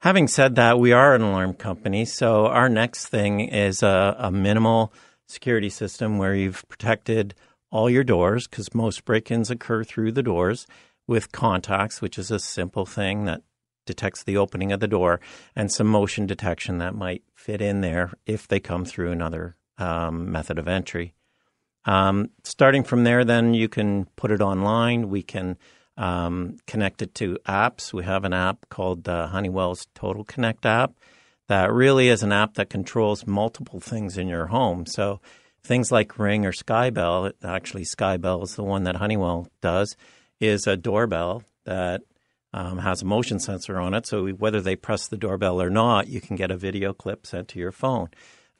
Having 0.00 0.28
said 0.28 0.56
that, 0.56 0.80
we 0.80 0.92
are 0.92 1.14
an 1.14 1.22
alarm 1.22 1.54
company, 1.54 2.04
so 2.04 2.46
our 2.46 2.68
next 2.68 3.06
thing 3.06 3.40
is 3.40 3.82
a, 3.84 4.16
a 4.18 4.32
minimal 4.32 4.92
security 5.28 5.70
system 5.70 6.18
where 6.18 6.34
you've 6.34 6.64
protected 6.68 7.34
all 7.70 7.88
your 7.88 8.02
doors 8.02 8.48
because 8.48 8.74
most 8.74 9.04
break-ins 9.04 9.50
occur 9.50 9.84
through 9.84 10.10
the 10.10 10.22
doors 10.22 10.66
with 11.06 11.30
contacts, 11.30 12.02
which 12.02 12.18
is 12.18 12.32
a 12.32 12.38
simple 12.40 12.84
thing 12.84 13.26
that 13.26 13.42
detects 13.86 14.24
the 14.24 14.36
opening 14.36 14.72
of 14.72 14.80
the 14.80 14.88
door, 14.88 15.20
and 15.54 15.70
some 15.70 15.86
motion 15.86 16.26
detection 16.26 16.78
that 16.78 16.94
might 16.94 17.22
fit 17.34 17.62
in 17.62 17.80
there 17.80 18.12
if 18.26 18.48
they 18.48 18.58
come 18.58 18.84
through 18.84 19.12
another 19.12 19.56
um, 19.82 20.30
method 20.30 20.58
of 20.58 20.68
entry. 20.68 21.14
Um, 21.84 22.30
starting 22.44 22.84
from 22.84 23.04
there, 23.04 23.24
then 23.24 23.54
you 23.54 23.68
can 23.68 24.06
put 24.16 24.30
it 24.30 24.40
online. 24.40 25.08
We 25.08 25.22
can 25.22 25.56
um, 25.96 26.58
connect 26.66 27.02
it 27.02 27.14
to 27.16 27.38
apps. 27.46 27.92
We 27.92 28.04
have 28.04 28.24
an 28.24 28.32
app 28.32 28.68
called 28.68 29.08
uh, 29.08 29.26
Honeywell's 29.26 29.86
Total 29.94 30.24
Connect 30.24 30.64
app 30.64 30.92
that 31.48 31.72
really 31.72 32.08
is 32.08 32.22
an 32.22 32.32
app 32.32 32.54
that 32.54 32.70
controls 32.70 33.26
multiple 33.26 33.80
things 33.80 34.16
in 34.16 34.28
your 34.28 34.46
home. 34.46 34.86
So 34.86 35.20
things 35.62 35.92
like 35.92 36.18
Ring 36.18 36.46
or 36.46 36.52
Skybell, 36.52 37.32
actually 37.42 37.84
Skybell 37.84 38.42
is 38.44 38.54
the 38.54 38.62
one 38.62 38.84
that 38.84 38.96
Honeywell 38.96 39.48
does, 39.60 39.96
is 40.40 40.66
a 40.66 40.76
doorbell 40.76 41.42
that 41.64 42.02
um, 42.54 42.78
has 42.78 43.02
a 43.02 43.06
motion 43.06 43.38
sensor 43.38 43.78
on 43.78 43.94
it. 43.94 44.06
So 44.06 44.28
whether 44.28 44.60
they 44.60 44.76
press 44.76 45.08
the 45.08 45.16
doorbell 45.16 45.60
or 45.60 45.70
not, 45.70 46.08
you 46.08 46.20
can 46.20 46.36
get 46.36 46.50
a 46.50 46.56
video 46.56 46.92
clip 46.92 47.26
sent 47.26 47.48
to 47.48 47.58
your 47.58 47.72
phone. 47.72 48.08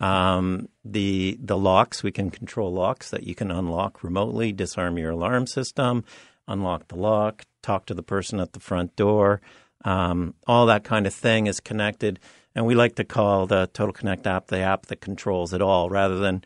Um, 0.03 0.69
the 0.85 1.39
the 1.41 1.57
locks 1.57 2.03
we 2.03 2.11
can 2.11 2.31
control 2.31 2.73
locks 2.73 3.11
that 3.11 3.23
you 3.23 3.37
can 3.37 3.53
unlock 3.53 4.03
remotely, 4.03 4.53
disarm 4.53 4.99
your 4.99 5.13
alarm 5.13 5.47
system, 5.47 6.05
unlock 6.49 6.89
the 6.89 6.97
lock, 6.97 7.45
talk 7.63 7.87
to 7.87 7.95
the 7.95 8.03
person 8.03 8.41
at 8.41 8.53
the 8.53 8.61
front 8.61 8.97
door. 8.97 9.41
Um, 9.85 10.35
all 10.47 10.67
that 10.67 10.83
kind 10.83 11.07
of 11.07 11.15
thing 11.15 11.47
is 11.47 11.61
connected, 11.61 12.19
and 12.55 12.67
we 12.67 12.75
like 12.75 12.97
to 12.97 13.05
call 13.05 13.47
the 13.47 13.71
Total 13.73 13.93
Connect 13.93 14.27
app 14.27 14.49
the 14.49 14.59
app 14.59 14.87
that 14.87 15.01
controls 15.01 15.53
it 15.53 15.63
all, 15.63 15.89
rather 15.89 16.19
than 16.19 16.43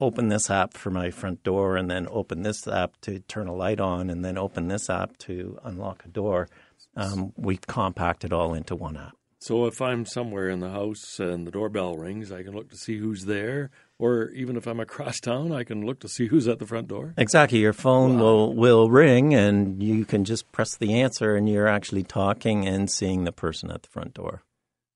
open 0.00 0.28
this 0.28 0.50
app 0.50 0.74
for 0.74 0.90
my 0.90 1.10
front 1.10 1.42
door 1.42 1.76
and 1.76 1.90
then 1.90 2.06
open 2.10 2.42
this 2.42 2.68
app 2.68 3.00
to 3.00 3.18
turn 3.20 3.48
a 3.48 3.54
light 3.54 3.80
on 3.80 4.10
and 4.10 4.24
then 4.24 4.38
open 4.38 4.68
this 4.68 4.88
app 4.88 5.16
to 5.18 5.58
unlock 5.64 6.04
a 6.04 6.08
door. 6.08 6.48
Um, 6.94 7.32
we 7.36 7.56
compact 7.56 8.24
it 8.24 8.32
all 8.32 8.54
into 8.54 8.76
one 8.76 8.96
app. 8.96 9.17
So 9.40 9.66
if 9.66 9.80
I'm 9.80 10.04
somewhere 10.04 10.48
in 10.48 10.58
the 10.58 10.70
house 10.70 11.20
and 11.20 11.46
the 11.46 11.52
doorbell 11.52 11.96
rings, 11.96 12.32
I 12.32 12.42
can 12.42 12.54
look 12.54 12.70
to 12.70 12.76
see 12.76 12.98
who's 12.98 13.24
there. 13.24 13.70
Or 13.98 14.30
even 14.30 14.56
if 14.56 14.66
I'm 14.66 14.80
across 14.80 15.20
town, 15.20 15.52
I 15.52 15.64
can 15.64 15.86
look 15.86 16.00
to 16.00 16.08
see 16.08 16.26
who's 16.26 16.48
at 16.48 16.58
the 16.58 16.66
front 16.66 16.88
door. 16.88 17.14
Exactly. 17.16 17.60
Your 17.60 17.72
phone 17.72 18.16
wow. 18.16 18.24
will 18.24 18.54
will 18.54 18.90
ring, 18.90 19.34
and 19.34 19.82
you 19.82 20.04
can 20.04 20.24
just 20.24 20.50
press 20.52 20.76
the 20.76 21.00
answer, 21.00 21.36
and 21.36 21.48
you're 21.48 21.68
actually 21.68 22.02
talking 22.02 22.66
and 22.66 22.90
seeing 22.90 23.24
the 23.24 23.32
person 23.32 23.70
at 23.70 23.82
the 23.82 23.88
front 23.88 24.14
door. 24.14 24.42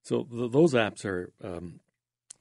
So 0.02 0.24
th- 0.24 0.50
those 0.50 0.74
apps 0.74 1.04
are 1.04 1.32
um, 1.42 1.80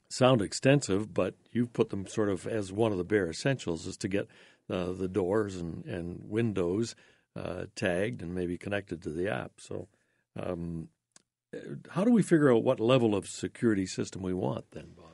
sound 0.08 0.42
extensive, 0.42 1.14
but 1.14 1.34
you've 1.52 1.72
put 1.72 1.90
them 1.90 2.06
sort 2.06 2.28
of 2.28 2.46
as 2.46 2.72
one 2.72 2.92
of 2.92 2.98
the 2.98 3.04
bare 3.04 3.30
essentials 3.30 3.86
is 3.86 3.96
to 3.98 4.08
get 4.08 4.26
uh, 4.68 4.92
the 4.92 5.08
doors 5.08 5.56
and, 5.56 5.84
and 5.84 6.20
windows 6.28 6.94
uh, 7.34 7.64
tagged 7.74 8.22
and 8.22 8.34
maybe 8.34 8.58
connected 8.58 9.02
to 9.02 9.10
the 9.10 9.28
app. 9.28 9.52
So, 9.58 9.88
um, 10.38 10.88
how 11.90 12.04
do 12.04 12.10
we 12.12 12.22
figure 12.22 12.52
out 12.52 12.64
what 12.64 12.80
level 12.80 13.14
of 13.14 13.26
security 13.26 13.86
system 13.86 14.22
we 14.22 14.32
want 14.32 14.64
then, 14.72 14.92
Bob? 14.96 15.06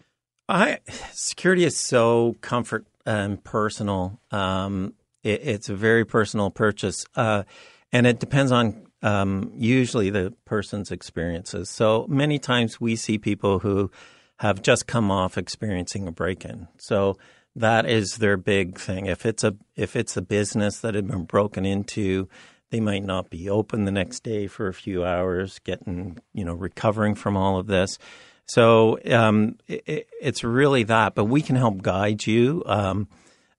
I, 0.48 0.78
security 1.12 1.64
is 1.64 1.76
so 1.76 2.36
comfort 2.40 2.86
and 3.04 3.42
personal. 3.42 4.20
Um, 4.30 4.94
it, 5.22 5.40
it's 5.42 5.68
a 5.68 5.74
very 5.74 6.04
personal 6.04 6.50
purchase, 6.50 7.04
uh, 7.16 7.42
and 7.92 8.06
it 8.06 8.18
depends 8.18 8.52
on 8.52 8.86
um, 9.02 9.52
usually 9.54 10.10
the 10.10 10.34
person's 10.44 10.90
experiences. 10.90 11.70
So 11.70 12.06
many 12.08 12.38
times 12.38 12.80
we 12.80 12.96
see 12.96 13.18
people 13.18 13.60
who 13.60 13.90
have 14.38 14.62
just 14.62 14.86
come 14.86 15.10
off 15.10 15.36
experiencing 15.36 16.06
a 16.06 16.12
break-in. 16.12 16.68
So 16.78 17.16
that 17.56 17.86
is 17.86 18.18
their 18.18 18.36
big 18.36 18.78
thing. 18.78 19.06
If 19.06 19.26
it's 19.26 19.44
a 19.44 19.56
if 19.76 19.96
it's 19.96 20.16
a 20.16 20.22
business 20.22 20.80
that 20.80 20.94
had 20.94 21.08
been 21.08 21.24
broken 21.24 21.66
into, 21.66 22.28
they 22.70 22.80
might 22.80 23.04
not 23.04 23.30
be 23.30 23.48
open 23.48 23.84
the 23.84 23.92
next 23.92 24.22
day 24.22 24.46
for 24.46 24.68
a 24.68 24.74
few 24.74 25.04
hours, 25.04 25.58
getting 25.60 26.18
you 26.34 26.44
know 26.44 26.54
recovering 26.54 27.14
from 27.14 27.36
all 27.36 27.58
of 27.58 27.66
this. 27.66 27.98
So 28.46 28.98
um, 29.10 29.56
it, 29.66 30.08
it's 30.20 30.42
really 30.42 30.84
that. 30.84 31.14
But 31.14 31.26
we 31.26 31.42
can 31.42 31.56
help 31.56 31.82
guide 31.82 32.26
you. 32.26 32.62
Um, 32.66 33.08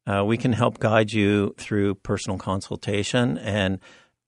uh, 0.07 0.23
we 0.25 0.37
can 0.37 0.53
help 0.53 0.79
guide 0.79 1.11
you 1.11 1.53
through 1.57 1.95
personal 1.95 2.37
consultation 2.37 3.37
and 3.37 3.79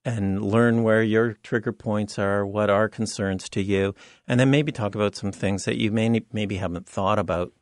and 0.03 0.43
learn 0.43 0.81
where 0.81 1.03
your 1.03 1.33
trigger 1.43 1.71
points 1.71 2.17
are, 2.17 2.45
what 2.45 2.69
are 2.71 2.89
concerns 2.89 3.47
to 3.49 3.61
you, 3.61 3.93
and 4.27 4.39
then 4.39 4.49
maybe 4.49 4.71
talk 4.71 4.95
about 4.95 5.15
some 5.15 5.31
things 5.31 5.65
that 5.65 5.77
you 5.77 5.91
may 5.91 6.21
maybe 6.31 6.57
haven't 6.57 6.87
thought 6.87 7.19
about. 7.19 7.53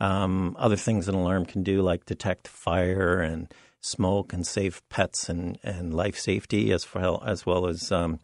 Um, 0.00 0.56
other 0.58 0.76
things 0.76 1.06
an 1.06 1.14
alarm 1.14 1.44
can 1.44 1.62
do, 1.62 1.80
like 1.80 2.06
detect 2.06 2.48
fire 2.48 3.20
and 3.20 3.52
smoke 3.82 4.32
and 4.32 4.46
save 4.46 4.80
pets 4.88 5.28
and, 5.28 5.58
and 5.62 5.92
life 5.92 6.18
safety, 6.18 6.72
as 6.72 6.94
well 6.94 7.22
as 7.26 7.44
well 7.44 7.66
as 7.66 7.92
um, 7.92 8.20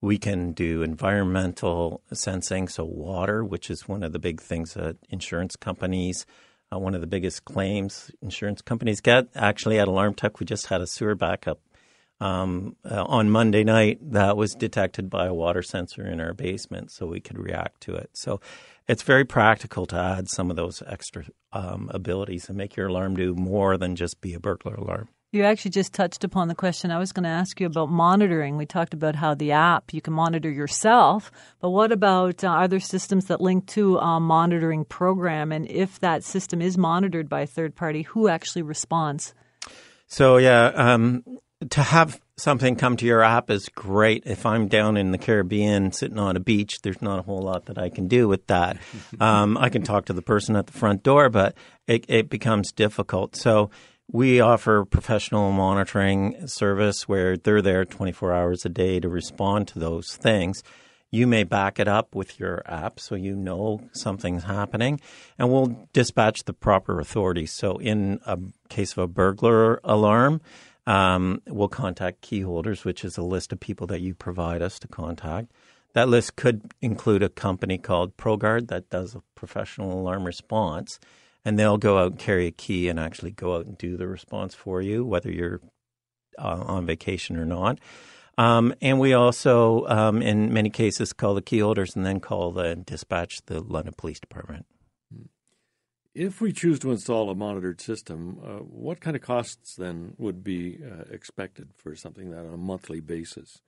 we 0.00 0.18
can 0.18 0.52
do 0.52 0.82
environmental 0.82 2.02
sensing, 2.12 2.68
so 2.68 2.84
water, 2.84 3.44
which 3.44 3.70
is 3.70 3.88
one 3.88 4.04
of 4.04 4.12
the 4.12 4.18
big 4.18 4.40
things 4.40 4.74
that 4.74 4.96
insurance 5.08 5.56
companies. 5.56 6.24
Uh, 6.72 6.78
one 6.78 6.94
of 6.94 7.00
the 7.00 7.06
biggest 7.06 7.44
claims 7.44 8.10
insurance 8.20 8.60
companies 8.60 9.00
get. 9.00 9.28
Actually, 9.34 9.78
at 9.78 9.88
Alarm 9.88 10.14
Tech, 10.14 10.40
we 10.40 10.46
just 10.46 10.66
had 10.66 10.80
a 10.80 10.86
sewer 10.86 11.14
backup 11.14 11.60
um, 12.20 12.76
uh, 12.84 13.04
on 13.04 13.30
Monday 13.30 13.62
night 13.62 13.98
that 14.12 14.36
was 14.36 14.54
detected 14.54 15.08
by 15.08 15.26
a 15.26 15.34
water 15.34 15.62
sensor 15.62 16.06
in 16.06 16.20
our 16.20 16.34
basement, 16.34 16.90
so 16.90 17.06
we 17.06 17.20
could 17.20 17.38
react 17.38 17.80
to 17.82 17.94
it. 17.94 18.10
So 18.14 18.40
it's 18.88 19.02
very 19.02 19.24
practical 19.24 19.86
to 19.86 19.96
add 19.96 20.28
some 20.28 20.50
of 20.50 20.56
those 20.56 20.82
extra 20.86 21.24
um, 21.52 21.90
abilities 21.92 22.48
and 22.48 22.56
make 22.56 22.76
your 22.76 22.86
alarm 22.86 23.16
do 23.16 23.34
more 23.34 23.76
than 23.76 23.96
just 23.96 24.20
be 24.20 24.34
a 24.34 24.40
burglar 24.40 24.74
alarm. 24.74 25.08
You 25.32 25.42
actually 25.42 25.72
just 25.72 25.92
touched 25.92 26.22
upon 26.22 26.48
the 26.48 26.54
question 26.54 26.90
I 26.90 26.98
was 26.98 27.12
going 27.12 27.24
to 27.24 27.28
ask 27.28 27.60
you 27.60 27.66
about 27.66 27.90
monitoring. 27.90 28.56
We 28.56 28.64
talked 28.64 28.94
about 28.94 29.16
how 29.16 29.34
the 29.34 29.52
app 29.52 29.92
you 29.92 30.00
can 30.00 30.14
monitor 30.14 30.50
yourself, 30.50 31.32
but 31.60 31.70
what 31.70 31.90
about 31.90 32.44
uh, 32.44 32.48
other 32.48 32.80
systems 32.80 33.26
that 33.26 33.40
link 33.40 33.66
to 33.68 33.98
a 33.98 34.20
monitoring 34.20 34.84
program? 34.84 35.50
And 35.50 35.68
if 35.68 35.98
that 36.00 36.22
system 36.22 36.62
is 36.62 36.78
monitored 36.78 37.28
by 37.28 37.42
a 37.42 37.46
third 37.46 37.74
party, 37.74 38.02
who 38.02 38.28
actually 38.28 38.62
responds? 38.62 39.34
So 40.06 40.36
yeah, 40.36 40.66
um, 40.68 41.24
to 41.70 41.82
have 41.82 42.20
something 42.36 42.76
come 42.76 42.96
to 42.98 43.06
your 43.06 43.22
app 43.22 43.50
is 43.50 43.68
great. 43.70 44.24
If 44.26 44.44
I'm 44.44 44.68
down 44.68 44.96
in 44.96 45.10
the 45.10 45.18
Caribbean 45.18 45.92
sitting 45.92 46.18
on 46.18 46.36
a 46.36 46.40
beach, 46.40 46.80
there's 46.82 47.00
not 47.00 47.18
a 47.18 47.22
whole 47.22 47.40
lot 47.40 47.66
that 47.66 47.78
I 47.78 47.88
can 47.88 48.08
do 48.08 48.28
with 48.28 48.46
that. 48.48 48.78
Um, 49.18 49.56
I 49.56 49.70
can 49.70 49.82
talk 49.82 50.06
to 50.06 50.12
the 50.12 50.20
person 50.20 50.56
at 50.56 50.66
the 50.66 50.72
front 50.72 51.02
door, 51.02 51.30
but 51.30 51.56
it, 51.86 52.04
it 52.08 52.28
becomes 52.28 52.70
difficult. 52.70 53.34
So 53.34 53.70
we 54.10 54.40
offer 54.40 54.84
professional 54.84 55.52
monitoring 55.52 56.46
service 56.46 57.08
where 57.08 57.36
they're 57.36 57.62
there 57.62 57.84
24 57.84 58.32
hours 58.34 58.64
a 58.64 58.68
day 58.68 59.00
to 59.00 59.08
respond 59.08 59.68
to 59.68 59.78
those 59.78 60.16
things. 60.16 60.62
You 61.10 61.26
may 61.26 61.44
back 61.44 61.78
it 61.80 61.88
up 61.88 62.14
with 62.14 62.38
your 62.38 62.62
app 62.66 63.00
so 63.00 63.14
you 63.14 63.34
know 63.34 63.80
something's 63.92 64.44
happening, 64.44 65.00
and 65.38 65.50
we'll 65.50 65.88
dispatch 65.92 66.44
the 66.44 66.52
proper 66.52 67.00
authorities. 67.00 67.52
So, 67.52 67.78
in 67.78 68.20
a 68.26 68.38
case 68.68 68.92
of 68.92 68.98
a 68.98 69.06
burglar 69.06 69.80
alarm, 69.82 70.40
um, 70.86 71.42
we'll 71.46 71.68
contact 71.68 72.20
key 72.20 72.40
holders, 72.40 72.84
which 72.84 73.04
is 73.04 73.18
a 73.18 73.22
list 73.22 73.52
of 73.52 73.60
people 73.60 73.86
that 73.88 74.00
you 74.00 74.14
provide 74.14 74.62
us 74.62 74.78
to 74.80 74.88
contact. 74.88 75.50
That 75.94 76.08
list 76.08 76.36
could 76.36 76.72
include 76.82 77.22
a 77.22 77.28
company 77.28 77.78
called 77.78 78.16
ProGuard 78.16 78.68
that 78.68 78.90
does 78.90 79.14
a 79.14 79.22
professional 79.34 79.98
alarm 79.98 80.24
response, 80.24 81.00
and 81.44 81.58
they'll 81.58 81.78
go 81.78 81.98
out 81.98 82.12
and 82.12 82.20
carry 82.20 82.46
a 82.46 82.50
key 82.50 82.88
and 82.88 83.00
actually 83.00 83.30
go 83.30 83.56
out 83.56 83.66
and 83.66 83.78
do 83.78 83.96
the 83.96 84.06
response 84.06 84.54
for 84.54 84.82
you, 84.82 85.04
whether 85.04 85.30
you're 85.30 85.60
uh, 86.38 86.62
on 86.66 86.86
vacation 86.86 87.36
or 87.36 87.46
not. 87.46 87.78
Um, 88.38 88.74
and 88.82 89.00
we 89.00 89.14
also, 89.14 89.86
um, 89.86 90.20
in 90.20 90.52
many 90.52 90.68
cases, 90.68 91.14
call 91.14 91.34
the 91.34 91.42
key 91.42 91.60
holders 91.60 91.96
and 91.96 92.04
then 92.04 92.20
call 92.20 92.52
the 92.52 92.76
dispatch 92.76 93.40
the 93.46 93.60
London 93.60 93.94
Police 93.96 94.20
Department. 94.20 94.66
If 96.18 96.40
we 96.40 96.50
choose 96.50 96.78
to 96.78 96.92
install 96.92 97.28
a 97.28 97.34
monitored 97.34 97.78
system, 97.82 98.40
uh, 98.42 98.48
what 98.60 99.00
kind 99.00 99.14
of 99.14 99.20
costs 99.20 99.76
then 99.76 100.14
would 100.16 100.42
be 100.42 100.78
uh, 100.82 101.04
expected 101.10 101.68
for 101.76 101.94
something 101.94 102.30
that 102.30 102.46
on 102.46 102.54
a 102.54 102.56
monthly 102.56 103.00
basis? 103.00 103.60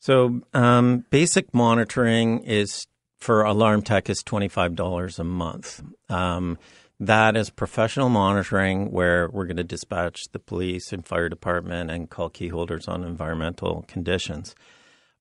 So, 0.00 0.40
um, 0.52 1.04
basic 1.10 1.54
monitoring 1.54 2.40
is 2.40 2.88
for 3.20 3.42
alarm 3.44 3.82
tech 3.82 4.10
is 4.10 4.24
twenty 4.24 4.48
five 4.48 4.74
dollars 4.74 5.20
a 5.20 5.24
month. 5.24 5.80
Um, 6.08 6.58
that 6.98 7.36
is 7.36 7.50
professional 7.50 8.08
monitoring 8.08 8.90
where 8.90 9.28
we're 9.28 9.46
going 9.46 9.56
to 9.56 9.64
dispatch 9.64 10.24
the 10.32 10.40
police 10.40 10.92
and 10.92 11.06
fire 11.06 11.28
department 11.28 11.90
and 11.90 12.10
call 12.10 12.30
key 12.30 12.48
holders 12.48 12.88
on 12.88 13.04
environmental 13.04 13.84
conditions. 13.86 14.56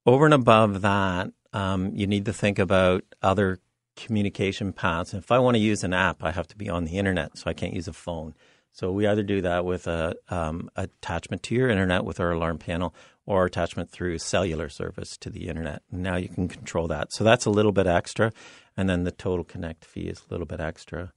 Over 0.03 0.25
and 0.25 0.33
above 0.33 0.81
that, 0.81 1.31
um, 1.53 1.91
you 1.93 2.07
need 2.07 2.25
to 2.25 2.33
think 2.33 2.57
about 2.57 3.03
other 3.21 3.59
communication 4.05 4.73
paths. 4.73 5.13
And 5.13 5.23
if 5.23 5.31
I 5.31 5.39
want 5.39 5.55
to 5.55 5.59
use 5.71 5.83
an 5.83 5.93
app, 5.93 6.23
I 6.23 6.31
have 6.31 6.47
to 6.47 6.57
be 6.57 6.69
on 6.69 6.85
the 6.85 6.97
internet, 6.97 7.37
so 7.37 7.49
I 7.49 7.53
can't 7.53 7.73
use 7.73 7.87
a 7.87 7.93
phone. 7.93 8.33
So 8.71 8.91
we 8.91 9.07
either 9.07 9.23
do 9.23 9.41
that 9.41 9.65
with 9.65 9.87
a 9.87 10.15
um, 10.29 10.69
attachment 10.75 11.43
to 11.43 11.55
your 11.55 11.69
internet 11.69 12.05
with 12.05 12.19
our 12.19 12.31
alarm 12.31 12.57
panel, 12.59 12.93
or 13.25 13.45
attachment 13.45 13.91
through 13.91 14.17
cellular 14.17 14.69
service 14.69 15.17
to 15.17 15.29
the 15.29 15.47
internet. 15.47 15.81
Now 15.91 16.15
you 16.15 16.29
can 16.29 16.47
control 16.47 16.87
that. 16.87 17.13
So 17.13 17.23
that's 17.23 17.45
a 17.45 17.51
little 17.51 17.71
bit 17.71 17.87
extra, 17.87 18.31
and 18.77 18.89
then 18.89 19.03
the 19.03 19.11
total 19.11 19.43
connect 19.43 19.85
fee 19.85 20.07
is 20.07 20.21
a 20.21 20.33
little 20.33 20.47
bit 20.47 20.59
extra. 20.59 21.13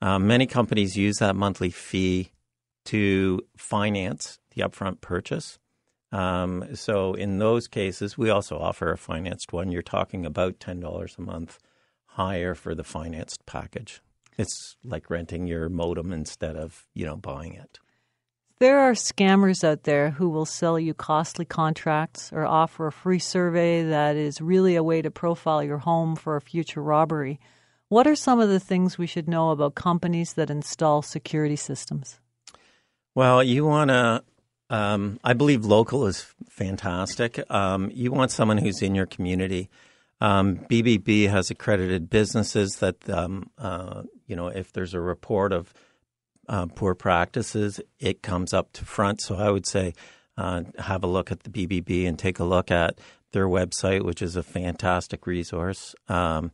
Um, 0.00 0.26
many 0.26 0.46
companies 0.46 0.96
use 0.96 1.16
that 1.18 1.36
monthly 1.36 1.70
fee 1.70 2.32
to 2.86 3.40
finance 3.56 4.38
the 4.54 4.62
upfront 4.62 5.00
purchase. 5.00 5.58
Um, 6.10 6.74
so 6.74 7.14
in 7.14 7.38
those 7.38 7.68
cases, 7.68 8.16
we 8.16 8.30
also 8.30 8.58
offer 8.58 8.92
a 8.92 8.98
financed 8.98 9.52
one. 9.52 9.70
You're 9.70 9.82
talking 9.82 10.24
about 10.24 10.60
ten 10.60 10.80
dollars 10.80 11.16
a 11.18 11.22
month 11.22 11.58
higher 12.18 12.56
for 12.56 12.74
the 12.74 12.82
financed 12.82 13.46
package. 13.46 14.02
It's 14.36 14.76
like 14.84 15.08
renting 15.08 15.46
your 15.46 15.68
modem 15.68 16.12
instead 16.12 16.56
of, 16.56 16.88
you 16.92 17.06
know, 17.06 17.16
buying 17.16 17.54
it. 17.54 17.78
There 18.58 18.80
are 18.80 18.92
scammers 18.94 19.62
out 19.62 19.84
there 19.84 20.10
who 20.10 20.28
will 20.28 20.44
sell 20.44 20.80
you 20.80 20.94
costly 20.94 21.44
contracts 21.44 22.32
or 22.32 22.44
offer 22.44 22.88
a 22.88 22.92
free 22.92 23.20
survey 23.20 23.84
that 23.84 24.16
is 24.16 24.40
really 24.40 24.74
a 24.74 24.82
way 24.82 25.00
to 25.00 25.12
profile 25.12 25.62
your 25.62 25.78
home 25.78 26.16
for 26.16 26.34
a 26.34 26.40
future 26.40 26.82
robbery. 26.82 27.38
What 27.88 28.08
are 28.08 28.16
some 28.16 28.40
of 28.40 28.48
the 28.48 28.58
things 28.58 28.98
we 28.98 29.06
should 29.06 29.28
know 29.28 29.50
about 29.50 29.76
companies 29.76 30.32
that 30.34 30.50
install 30.50 31.02
security 31.02 31.54
systems? 31.54 32.18
Well, 33.14 33.44
you 33.44 33.64
want 33.64 33.90
to, 33.90 34.24
um, 34.70 35.20
I 35.22 35.34
believe 35.34 35.64
local 35.64 36.08
is 36.08 36.26
fantastic. 36.48 37.38
Um, 37.48 37.92
you 37.94 38.10
want 38.10 38.32
someone 38.32 38.58
who's 38.58 38.82
in 38.82 38.96
your 38.96 39.06
community 39.06 39.70
Um, 40.20 40.56
BBB 40.70 41.28
has 41.28 41.50
accredited 41.50 42.10
businesses 42.10 42.76
that, 42.76 43.08
um, 43.08 43.50
uh, 43.56 44.02
you 44.26 44.34
know, 44.34 44.48
if 44.48 44.72
there's 44.72 44.94
a 44.94 45.00
report 45.00 45.52
of 45.52 45.72
uh, 46.48 46.66
poor 46.66 46.94
practices, 46.94 47.80
it 48.00 48.22
comes 48.22 48.52
up 48.52 48.72
to 48.72 48.84
front. 48.84 49.20
So 49.20 49.36
I 49.36 49.50
would 49.50 49.66
say 49.66 49.94
uh, 50.36 50.62
have 50.78 51.04
a 51.04 51.06
look 51.06 51.30
at 51.30 51.44
the 51.44 51.50
BBB 51.50 52.06
and 52.06 52.18
take 52.18 52.38
a 52.38 52.44
look 52.44 52.70
at 52.70 52.98
their 53.32 53.46
website, 53.46 54.04
which 54.04 54.22
is 54.22 54.36
a 54.36 54.42
fantastic 54.42 55.26
resource. 55.26 55.94
Um, 56.08 56.52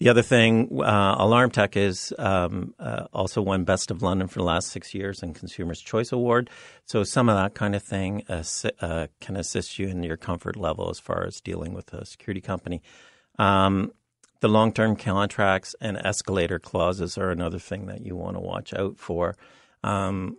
the 0.00 0.08
other 0.08 0.22
thing, 0.22 0.82
uh, 0.82 1.16
Alarm 1.18 1.50
Tech 1.50 1.76
is 1.76 2.12
um, 2.18 2.74
uh, 2.78 3.06
also 3.12 3.40
won 3.40 3.64
Best 3.64 3.90
of 3.90 4.02
London 4.02 4.26
for 4.26 4.40
the 4.40 4.44
last 4.44 4.68
six 4.68 4.94
years 4.94 5.22
and 5.22 5.34
Consumers' 5.34 5.80
Choice 5.80 6.10
Award. 6.10 6.50
So 6.86 7.04
some 7.04 7.28
of 7.28 7.36
that 7.36 7.54
kind 7.54 7.74
of 7.74 7.82
thing 7.82 8.24
uh, 8.28 9.06
can 9.20 9.36
assist 9.36 9.78
you 9.78 9.86
in 9.88 10.02
your 10.02 10.16
comfort 10.16 10.56
level 10.56 10.90
as 10.90 10.98
far 10.98 11.24
as 11.24 11.40
dealing 11.40 11.72
with 11.72 11.92
a 11.92 12.04
security 12.04 12.40
company. 12.40 12.82
Um, 13.38 13.92
the 14.40 14.48
long-term 14.48 14.96
contracts 14.96 15.76
and 15.80 15.96
escalator 15.96 16.58
clauses 16.58 17.16
are 17.16 17.30
another 17.30 17.60
thing 17.60 17.86
that 17.86 18.04
you 18.04 18.16
want 18.16 18.36
to 18.36 18.40
watch 18.40 18.74
out 18.74 18.98
for. 18.98 19.36
Um, 19.84 20.36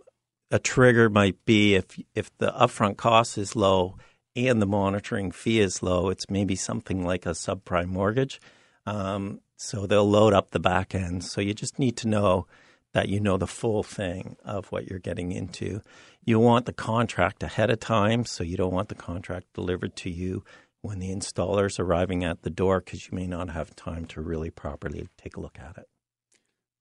a 0.50 0.58
trigger 0.58 1.08
might 1.08 1.42
be 1.46 1.74
if 1.74 1.98
if 2.14 2.36
the 2.36 2.52
upfront 2.52 2.98
cost 2.98 3.38
is 3.38 3.56
low 3.56 3.96
and 4.36 4.60
the 4.60 4.66
monitoring 4.66 5.32
fee 5.32 5.60
is 5.60 5.82
low, 5.82 6.10
it's 6.10 6.28
maybe 6.28 6.54
something 6.54 7.02
like 7.02 7.24
a 7.24 7.30
subprime 7.30 7.88
mortgage. 7.88 8.40
Um, 8.86 9.40
so 9.56 9.86
they'll 9.86 10.08
load 10.08 10.32
up 10.32 10.50
the 10.50 10.60
back 10.60 10.94
end. 10.94 11.24
So 11.24 11.40
you 11.40 11.54
just 11.54 11.78
need 11.78 11.96
to 11.98 12.08
know 12.08 12.46
that 12.92 13.08
you 13.08 13.20
know 13.20 13.36
the 13.36 13.46
full 13.46 13.82
thing 13.82 14.36
of 14.44 14.66
what 14.72 14.86
you're 14.86 14.98
getting 14.98 15.32
into. 15.32 15.80
You 16.24 16.38
want 16.38 16.66
the 16.66 16.72
contract 16.72 17.42
ahead 17.42 17.70
of 17.70 17.80
time, 17.80 18.24
so 18.24 18.44
you 18.44 18.56
don't 18.56 18.72
want 18.72 18.88
the 18.88 18.94
contract 18.94 19.46
delivered 19.52 19.96
to 19.96 20.10
you 20.10 20.44
when 20.80 20.98
the 20.98 21.10
installer's 21.10 21.78
arriving 21.78 22.24
at 22.24 22.42
the 22.42 22.50
door 22.50 22.80
because 22.80 23.06
you 23.06 23.16
may 23.16 23.26
not 23.26 23.50
have 23.50 23.74
time 23.74 24.04
to 24.06 24.20
really 24.20 24.50
properly 24.50 25.08
take 25.18 25.36
a 25.36 25.40
look 25.40 25.58
at 25.58 25.76
it. 25.76 25.88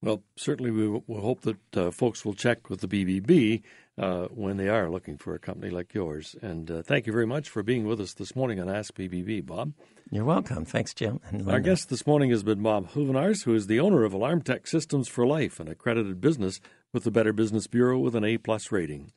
Well, 0.02 0.22
certainly 0.36 0.70
we 0.70 0.90
will 0.90 1.22
hope 1.22 1.42
that 1.42 1.78
uh, 1.78 1.90
folks 1.90 2.26
will 2.26 2.34
check 2.34 2.70
with 2.70 2.82
the 2.82 2.88
BBB 2.90 3.62
uh, 3.98 4.26
when 4.26 4.58
they 4.58 4.68
are 4.68 4.90
looking 4.90 5.18
for 5.18 5.34
a 5.34 5.40
company 5.40 5.72
like 5.72 5.94
yours. 5.94 6.36
And 6.42 6.70
uh, 6.70 6.82
thank 6.82 7.08
you 7.08 7.14
very 7.14 7.26
much 7.26 7.48
for 7.48 7.64
being 7.64 7.86
with 7.86 8.02
us 8.02 8.14
this 8.14 8.36
morning 8.36 8.60
on 8.60 8.70
Ask 8.70 8.94
BBB, 8.96 9.46
Bob. 9.46 9.72
You're 10.14 10.26
welcome. 10.26 10.64
Thanks, 10.64 10.94
Jim. 10.94 11.20
Our 11.48 11.60
guest 11.60 11.90
this 11.90 12.06
morning 12.06 12.30
has 12.30 12.44
been 12.44 12.62
Bob 12.62 12.92
Hoovenars, 12.92 13.46
who 13.46 13.56
is 13.56 13.66
the 13.66 13.80
owner 13.80 14.04
of 14.04 14.14
Alarm 14.14 14.44
Tech 14.44 14.68
Systems 14.68 15.08
for 15.08 15.26
Life, 15.26 15.60
an 15.60 15.68
accredited 15.68 16.22
business 16.22 16.60
with 16.94 17.04
the 17.04 17.10
Better 17.10 17.34
Business 17.34 17.66
Bureau 17.66 17.98
with 17.98 18.14
an 18.14 18.24
A 18.24 18.38
plus 18.38 18.72
rating. 18.72 19.12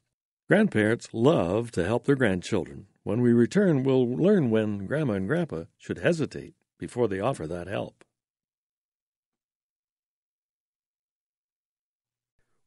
Grandparents 0.49 1.11
love 1.13 1.71
to 1.73 1.85
help 1.85 2.07
their 2.07 2.17
grandchildren. 2.17 2.87
When 3.03 3.21
we 3.21 3.35
return, 3.35 3.83
we'll 3.83 4.09
learn 4.09 4.49
when 4.49 4.87
Grandma 4.87 5.13
and 5.13 5.29
Grandpa 5.29 5.65
should 5.77 5.99
hesitate 5.99 6.55
before 6.79 7.09
they 7.09 7.21
offer 7.21 7.47
that 7.47 7.67
help. 7.67 8.03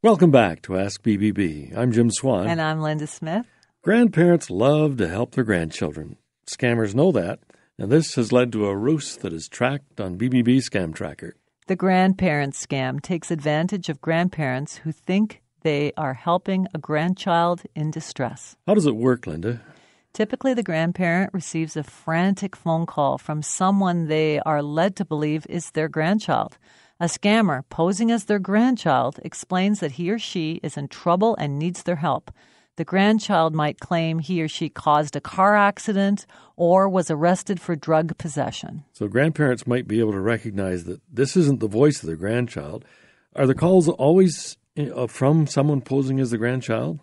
Welcome 0.03 0.29
back 0.29 0.61
to 0.61 0.77
Ask 0.77 1.01
BBB. 1.01 1.75
I'm 1.75 1.91
Jim 1.91 2.11
Swan. 2.11 2.47
And 2.47 2.61
I'm 2.61 2.79
Linda 2.79 3.07
Smith. 3.07 3.47
Grandparents 3.81 4.51
love 4.51 4.97
to 4.97 5.07
help 5.07 5.31
their 5.31 5.43
grandchildren. 5.43 6.17
Scammers 6.45 6.93
know 6.93 7.11
that, 7.11 7.39
and 7.79 7.89
this 7.89 8.15
has 8.15 8.33
led 8.33 8.51
to 8.51 8.67
a 8.67 8.75
ruse 8.75 9.15
that 9.17 9.31
is 9.31 9.47
tracked 9.47 10.01
on 10.01 10.17
BBB 10.17 10.57
Scam 10.57 10.93
Tracker. 10.93 11.35
The 11.67 11.77
grandparents 11.77 12.65
scam 12.65 13.01
takes 13.01 13.31
advantage 13.31 13.87
of 13.87 14.01
grandparents 14.01 14.77
who 14.77 14.91
think 14.91 15.41
they 15.61 15.93
are 15.95 16.13
helping 16.13 16.67
a 16.73 16.77
grandchild 16.77 17.63
in 17.75 17.89
distress. 17.89 18.57
How 18.67 18.73
does 18.73 18.85
it 18.85 18.95
work, 18.95 19.25
Linda? 19.25 19.61
Typically, 20.11 20.53
the 20.53 20.63
grandparent 20.63 21.33
receives 21.33 21.77
a 21.77 21.83
frantic 21.83 22.55
phone 22.55 22.85
call 22.85 23.17
from 23.17 23.41
someone 23.41 24.07
they 24.07 24.39
are 24.41 24.61
led 24.61 24.95
to 24.97 25.05
believe 25.05 25.45
is 25.47 25.71
their 25.71 25.87
grandchild. 25.87 26.57
A 26.99 27.05
scammer 27.05 27.63
posing 27.69 28.11
as 28.11 28.25
their 28.25 28.39
grandchild 28.39 29.19
explains 29.23 29.79
that 29.79 29.93
he 29.93 30.11
or 30.11 30.19
she 30.19 30.59
is 30.63 30.75
in 30.75 30.89
trouble 30.89 31.35
and 31.37 31.57
needs 31.57 31.83
their 31.83 31.97
help. 31.97 32.31
The 32.79 32.85
grandchild 32.85 33.53
might 33.53 33.81
claim 33.81 34.19
he 34.19 34.41
or 34.41 34.47
she 34.47 34.69
caused 34.69 35.13
a 35.13 35.19
car 35.19 35.53
accident 35.53 36.25
or 36.55 36.87
was 36.87 37.11
arrested 37.11 37.59
for 37.59 37.75
drug 37.75 38.17
possession. 38.17 38.85
So, 38.93 39.09
grandparents 39.09 39.67
might 39.67 39.85
be 39.85 39.99
able 39.99 40.13
to 40.13 40.21
recognize 40.21 40.85
that 40.85 41.01
this 41.11 41.35
isn't 41.35 41.59
the 41.59 41.67
voice 41.67 42.01
of 42.01 42.07
their 42.07 42.15
grandchild. 42.15 42.85
Are 43.35 43.45
the 43.45 43.53
calls 43.53 43.89
always 43.89 44.55
from 45.09 45.45
someone 45.45 45.81
posing 45.81 46.21
as 46.21 46.31
the 46.31 46.37
grandchild? 46.37 47.01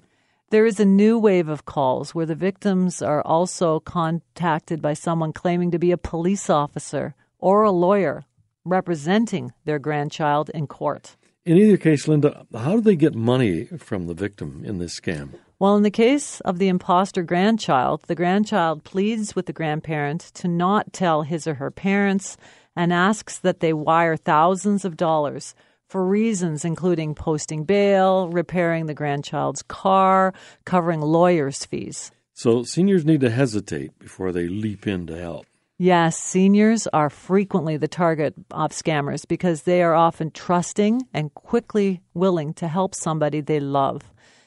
There 0.49 0.65
is 0.65 0.81
a 0.81 0.87
new 0.87 1.19
wave 1.19 1.51
of 1.51 1.67
calls 1.67 2.15
where 2.15 2.25
the 2.25 2.35
victims 2.35 3.03
are 3.03 3.21
also 3.21 3.81
contacted 3.81 4.81
by 4.81 4.95
someone 4.95 5.35
claiming 5.35 5.73
to 5.73 5.79
be 5.79 5.91
a 5.91 5.99
police 5.99 6.49
officer 6.49 7.15
or 7.39 7.65
a 7.65 7.71
lawyer 7.71 8.25
representing 8.65 9.53
their 9.67 9.79
grandchild 9.79 10.49
in 10.55 10.69
court. 10.69 11.17
In 11.45 11.59
either 11.59 11.77
case, 11.77 12.09
Linda, 12.09 12.47
how 12.55 12.77
do 12.77 12.81
they 12.81 12.97
get 12.97 13.15
money 13.15 13.67
from 13.67 14.07
the 14.07 14.15
victim 14.15 14.63
in 14.65 14.79
this 14.79 14.99
scam? 14.99 15.35
Well, 15.59 15.75
in 15.77 15.85
the 15.85 15.91
case 15.91 16.41
of 16.41 16.59
the 16.59 16.69
imposter 16.69 17.23
grandchild, 17.23 18.03
the 18.09 18.15
grandchild 18.15 18.85
pleads 18.85 19.35
with 19.35 19.47
the 19.47 19.55
grandparent 19.55 20.21
to 20.35 20.49
not 20.49 20.93
tell 20.93 21.23
his 21.23 21.47
or 21.47 21.55
her 21.55 21.71
parents 21.71 22.37
and 22.77 22.93
asks 22.93 23.39
that 23.39 23.61
they 23.61 23.73
wire 23.73 24.19
thousands 24.19 24.85
of 24.85 24.99
dollars 24.99 25.55
for 25.89 26.07
reasons 26.07 26.63
including 26.67 27.15
posting 27.15 27.65
bail, 27.65 28.29
repairing 28.29 28.85
the 28.85 28.93
grandchild's 28.93 29.63
car, 29.63 30.35
covering 30.67 31.01
lawyers' 31.01 31.65
fees. 31.65 32.11
So 32.35 32.63
seniors 32.63 33.07
need 33.07 33.23
to 33.23 33.31
hesitate 33.31 33.99
before 33.99 34.33
they 34.33 34.49
leap 34.49 34.87
in 34.87 35.07
to 35.07 35.19
help. 35.19 35.47
Yes, 35.79 36.19
seniors 36.19 36.87
are 36.89 37.09
frequently 37.09 37.79
the 37.79 37.89
target 37.89 38.35
of 38.51 38.73
scammers 38.73 39.27
because 39.27 39.63
they 39.63 39.83
are 39.83 39.95
often 39.95 40.31
trusting 40.33 41.07
and 41.15 41.33
quickly 41.33 42.03
willing 42.13 42.53
to 42.55 42.69
help 42.69 42.95
somebody 42.95 43.41
they 43.41 43.61
love. 43.61 44.03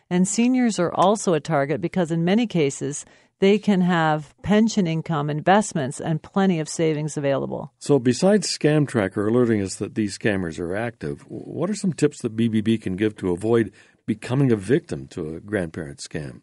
And 0.10 0.28
seniors 0.28 0.80
are 0.80 0.94
also 0.94 1.34
a 1.34 1.40
target 1.40 1.82
because, 1.82 2.12
in 2.12 2.26
many 2.26 2.48
cases, 2.48 3.06
they 3.40 3.58
can 3.58 3.82
have 3.82 4.34
pension 4.42 4.88
income, 4.88 5.30
investments, 5.30 6.02
and 6.02 6.22
plenty 6.22 6.60
of 6.60 6.68
savings 6.68 7.16
available. 7.16 7.72
So, 7.80 8.00
besides 8.00 8.48
Scam 8.48 8.88
Tracker 8.88 9.28
alerting 9.28 9.62
us 9.62 9.76
that 9.76 9.96
these 9.96 10.18
scammers 10.18 10.60
are 10.60 10.76
active, 10.76 11.22
what 11.28 11.70
are 11.70 11.76
some 11.76 11.94
tips 11.94 12.22
that 12.22 12.36
BBB 12.36 12.82
can 12.82 12.96
give 12.96 13.16
to 13.18 13.32
avoid 13.32 13.72
becoming 14.06 14.52
a 14.52 14.56
victim 14.56 15.08
to 15.10 15.36
a 15.36 15.40
grandparent 15.40 16.00
scam? 16.00 16.42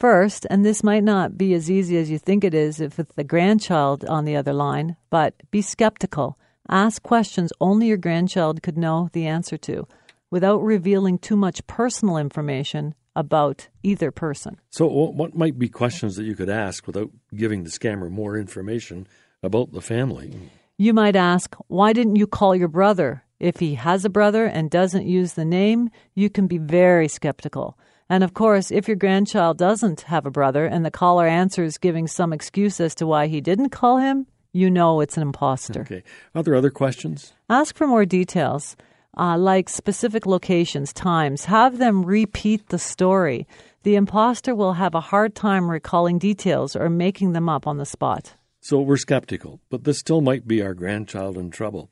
First, 0.00 0.46
and 0.48 0.64
this 0.64 0.82
might 0.82 1.04
not 1.04 1.36
be 1.36 1.52
as 1.52 1.70
easy 1.70 1.98
as 1.98 2.10
you 2.10 2.18
think 2.18 2.42
it 2.42 2.54
is 2.54 2.80
if 2.80 2.98
it's 2.98 3.14
the 3.14 3.24
grandchild 3.24 4.02
on 4.06 4.24
the 4.24 4.34
other 4.34 4.54
line, 4.54 4.96
but 5.10 5.34
be 5.50 5.60
skeptical. 5.60 6.38
Ask 6.70 7.02
questions 7.02 7.52
only 7.60 7.88
your 7.88 7.98
grandchild 7.98 8.62
could 8.62 8.78
know 8.78 9.10
the 9.12 9.26
answer 9.26 9.58
to 9.58 9.86
without 10.30 10.62
revealing 10.62 11.18
too 11.18 11.36
much 11.36 11.66
personal 11.66 12.16
information 12.16 12.94
about 13.16 13.68
either 13.82 14.10
person. 14.10 14.56
So, 14.70 14.86
what 14.86 15.36
might 15.36 15.58
be 15.58 15.68
questions 15.68 16.16
that 16.16 16.24
you 16.24 16.34
could 16.34 16.48
ask 16.48 16.86
without 16.86 17.10
giving 17.34 17.64
the 17.64 17.70
scammer 17.70 18.10
more 18.10 18.36
information 18.36 19.06
about 19.42 19.72
the 19.72 19.80
family? 19.80 20.50
You 20.78 20.94
might 20.94 21.16
ask, 21.16 21.54
Why 21.66 21.92
didn't 21.92 22.16
you 22.16 22.26
call 22.26 22.54
your 22.54 22.68
brother? 22.68 23.24
If 23.38 23.58
he 23.58 23.74
has 23.74 24.04
a 24.04 24.10
brother 24.10 24.44
and 24.44 24.70
doesn't 24.70 25.06
use 25.06 25.32
the 25.32 25.46
name, 25.46 25.90
you 26.14 26.28
can 26.28 26.46
be 26.46 26.58
very 26.58 27.08
skeptical. 27.08 27.78
And 28.08 28.22
of 28.22 28.34
course, 28.34 28.70
if 28.70 28.86
your 28.86 28.96
grandchild 28.96 29.56
doesn't 29.56 30.02
have 30.02 30.26
a 30.26 30.30
brother 30.30 30.66
and 30.66 30.84
the 30.84 30.90
caller 30.90 31.26
answers 31.26 31.78
giving 31.78 32.06
some 32.06 32.32
excuse 32.32 32.80
as 32.80 32.94
to 32.96 33.06
why 33.06 33.28
he 33.28 33.40
didn't 33.40 33.70
call 33.70 33.98
him, 33.98 34.26
you 34.52 34.68
know 34.68 35.00
it's 35.00 35.16
an 35.16 35.22
imposter. 35.22 35.82
Okay. 35.82 36.02
Are 36.34 36.42
there 36.42 36.56
other 36.56 36.70
questions? 36.70 37.32
Ask 37.48 37.76
for 37.76 37.86
more 37.86 38.04
details, 38.04 38.76
uh, 39.16 39.36
like 39.36 39.68
specific 39.68 40.26
locations, 40.26 40.92
times. 40.92 41.44
Have 41.46 41.78
them 41.78 42.04
repeat 42.04 42.68
the 42.68 42.78
story. 42.78 43.46
The 43.82 43.96
imposter 43.96 44.54
will 44.54 44.74
have 44.74 44.94
a 44.94 45.00
hard 45.00 45.34
time 45.34 45.70
recalling 45.70 46.18
details 46.18 46.76
or 46.76 46.88
making 46.88 47.32
them 47.32 47.48
up 47.48 47.66
on 47.66 47.78
the 47.78 47.86
spot. 47.86 48.34
So 48.60 48.80
we're 48.80 48.96
skeptical, 48.98 49.60
but 49.70 49.84
this 49.84 49.98
still 49.98 50.20
might 50.20 50.46
be 50.46 50.62
our 50.62 50.74
grandchild 50.74 51.38
in 51.38 51.50
trouble. 51.50 51.90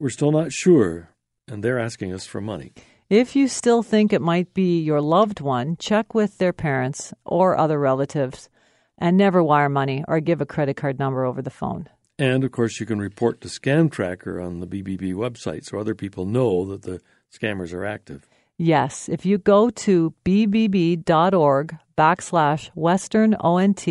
We're 0.00 0.10
still 0.10 0.32
not 0.32 0.52
sure, 0.52 1.10
and 1.46 1.62
they're 1.62 1.78
asking 1.78 2.12
us 2.12 2.26
for 2.26 2.40
money. 2.40 2.72
If 3.08 3.34
you 3.34 3.48
still 3.48 3.82
think 3.82 4.12
it 4.12 4.20
might 4.20 4.52
be 4.52 4.80
your 4.80 5.00
loved 5.00 5.40
one, 5.40 5.76
check 5.78 6.14
with 6.14 6.38
their 6.38 6.52
parents 6.52 7.14
or 7.24 7.56
other 7.56 7.78
relatives 7.78 8.50
and 8.98 9.16
never 9.16 9.42
wire 9.42 9.68
money 9.68 10.04
or 10.06 10.20
give 10.20 10.40
a 10.40 10.46
credit 10.46 10.76
card 10.76 10.98
number 10.98 11.24
over 11.24 11.40
the 11.40 11.50
phone. 11.50 11.88
And 12.18 12.42
of 12.42 12.50
course, 12.50 12.80
you 12.80 12.86
can 12.86 12.98
report 12.98 13.40
to 13.42 13.48
Scam 13.48 13.90
Tracker 13.90 14.40
on 14.40 14.60
the 14.60 14.66
BBB 14.66 15.14
website 15.14 15.64
so 15.64 15.78
other 15.78 15.94
people 15.94 16.26
know 16.26 16.64
that 16.66 16.82
the 16.82 17.00
scammers 17.32 17.72
are 17.72 17.84
active. 17.84 18.28
Yes, 18.56 19.08
if 19.08 19.24
you 19.24 19.38
go 19.38 19.70
to 19.70 20.12
bbb.org 20.24 21.76
backslash 21.96 22.70
Western 22.74 23.34
ONT, 23.34 23.86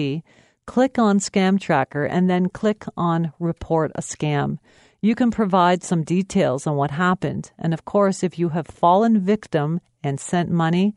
click 0.66 1.00
on 1.00 1.20
Scam 1.20 1.58
Tracker 1.58 2.04
and 2.04 2.30
then 2.30 2.50
click 2.50 2.84
on 2.98 3.32
Report 3.40 3.92
a 3.96 4.02
Scam. 4.02 4.58
You 5.02 5.16
can 5.16 5.32
provide 5.32 5.84
some 5.84 6.04
details 6.04 6.68
on 6.68 6.76
what 6.76 6.92
happened. 6.92 7.52
And 7.58 7.74
of 7.74 7.86
course, 7.86 8.24
if 8.24 8.38
you 8.38 8.50
have 8.50 8.68
fallen 8.68 9.22
victim 9.22 9.80
and 10.04 10.20
sent 10.20 10.50
money, 10.50 10.96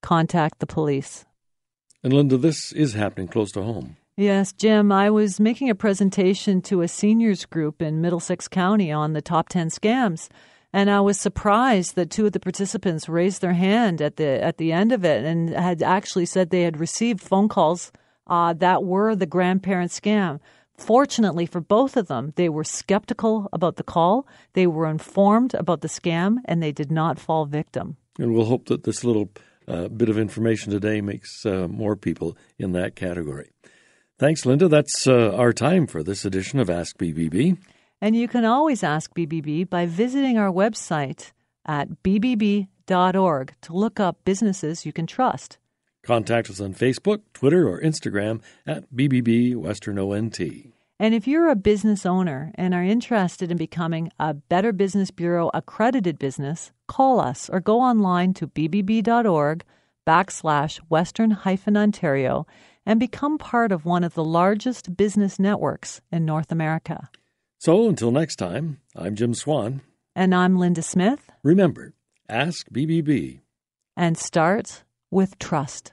contact 0.00 0.60
the 0.60 0.66
police. 0.66 1.24
And 2.04 2.12
Linda, 2.12 2.36
this 2.36 2.72
is 2.72 2.94
happening 2.94 3.26
close 3.26 3.50
to 3.52 3.62
home. 3.62 3.96
Yes, 4.18 4.52
Jim, 4.52 4.90
I 4.90 5.10
was 5.10 5.38
making 5.38 5.70
a 5.70 5.76
presentation 5.76 6.60
to 6.62 6.82
a 6.82 6.88
seniors 6.88 7.46
group 7.46 7.80
in 7.80 8.00
Middlesex 8.00 8.48
County 8.48 8.90
on 8.90 9.12
the 9.12 9.22
top 9.22 9.48
10 9.48 9.68
scams. 9.70 10.28
And 10.72 10.90
I 10.90 11.00
was 11.00 11.20
surprised 11.20 11.94
that 11.94 12.10
two 12.10 12.26
of 12.26 12.32
the 12.32 12.40
participants 12.40 13.08
raised 13.08 13.42
their 13.42 13.52
hand 13.52 14.02
at 14.02 14.16
the 14.16 14.42
at 14.42 14.58
the 14.58 14.72
end 14.72 14.90
of 14.90 15.04
it 15.04 15.24
and 15.24 15.50
had 15.50 15.84
actually 15.84 16.26
said 16.26 16.50
they 16.50 16.62
had 16.62 16.80
received 16.80 17.20
phone 17.20 17.48
calls 17.48 17.92
uh, 18.26 18.54
that 18.54 18.82
were 18.82 19.14
the 19.14 19.24
grandparent 19.24 19.92
scam. 19.92 20.40
Fortunately 20.76 21.46
for 21.46 21.60
both 21.60 21.96
of 21.96 22.08
them, 22.08 22.32
they 22.34 22.48
were 22.48 22.64
skeptical 22.64 23.48
about 23.52 23.76
the 23.76 23.84
call, 23.84 24.26
they 24.54 24.66
were 24.66 24.88
informed 24.88 25.54
about 25.54 25.80
the 25.80 25.86
scam, 25.86 26.38
and 26.44 26.60
they 26.60 26.72
did 26.72 26.90
not 26.90 27.20
fall 27.20 27.46
victim. 27.46 27.96
And 28.18 28.34
we'll 28.34 28.46
hope 28.46 28.66
that 28.66 28.82
this 28.82 29.04
little 29.04 29.30
uh, 29.68 29.86
bit 29.86 30.08
of 30.08 30.18
information 30.18 30.72
today 30.72 31.00
makes 31.00 31.46
uh, 31.46 31.68
more 31.68 31.94
people 31.94 32.36
in 32.58 32.72
that 32.72 32.96
category. 32.96 33.50
Thanks, 34.18 34.44
Linda. 34.44 34.66
That's 34.66 35.06
uh, 35.06 35.32
our 35.36 35.52
time 35.52 35.86
for 35.86 36.02
this 36.02 36.24
edition 36.24 36.58
of 36.58 36.68
Ask 36.68 36.98
BBB. 36.98 37.56
And 38.00 38.16
you 38.16 38.26
can 38.26 38.44
always 38.44 38.82
ask 38.82 39.14
BBB 39.14 39.70
by 39.70 39.86
visiting 39.86 40.36
our 40.38 40.50
website 40.50 41.30
at 41.64 42.02
bbb.org 42.02 43.54
to 43.60 43.72
look 43.72 44.00
up 44.00 44.24
businesses 44.24 44.84
you 44.84 44.92
can 44.92 45.06
trust. 45.06 45.58
Contact 46.02 46.50
us 46.50 46.60
on 46.60 46.74
Facebook, 46.74 47.20
Twitter, 47.32 47.68
or 47.68 47.80
Instagram 47.80 48.40
at 48.66 48.92
BBB 48.92 49.54
Western 49.54 49.98
ONT. 50.00 50.40
And 50.98 51.14
if 51.14 51.28
you're 51.28 51.48
a 51.48 51.54
business 51.54 52.04
owner 52.04 52.50
and 52.56 52.74
are 52.74 52.82
interested 52.82 53.52
in 53.52 53.56
becoming 53.56 54.10
a 54.18 54.34
Better 54.34 54.72
Business 54.72 55.12
Bureau 55.12 55.48
accredited 55.54 56.18
business, 56.18 56.72
call 56.88 57.20
us 57.20 57.48
or 57.48 57.60
go 57.60 57.80
online 57.80 58.34
to 58.34 58.48
bbb.org 58.48 59.62
backslash 60.08 60.78
western 60.88 61.30
hyphen 61.30 61.76
Ontario 61.76 62.46
and 62.88 62.98
become 62.98 63.36
part 63.36 63.70
of 63.70 63.84
one 63.84 64.02
of 64.02 64.14
the 64.14 64.24
largest 64.24 64.96
business 64.96 65.38
networks 65.38 66.00
in 66.10 66.24
North 66.24 66.50
America. 66.50 67.10
So 67.58 67.86
until 67.86 68.10
next 68.10 68.36
time, 68.36 68.80
I'm 68.96 69.14
Jim 69.14 69.34
Swan. 69.34 69.82
And 70.16 70.34
I'm 70.34 70.58
Linda 70.58 70.80
Smith. 70.80 71.30
Remember, 71.42 71.92
ask 72.30 72.66
BBB. 72.70 73.40
And 73.94 74.16
start 74.16 74.84
with 75.10 75.38
trust. 75.38 75.92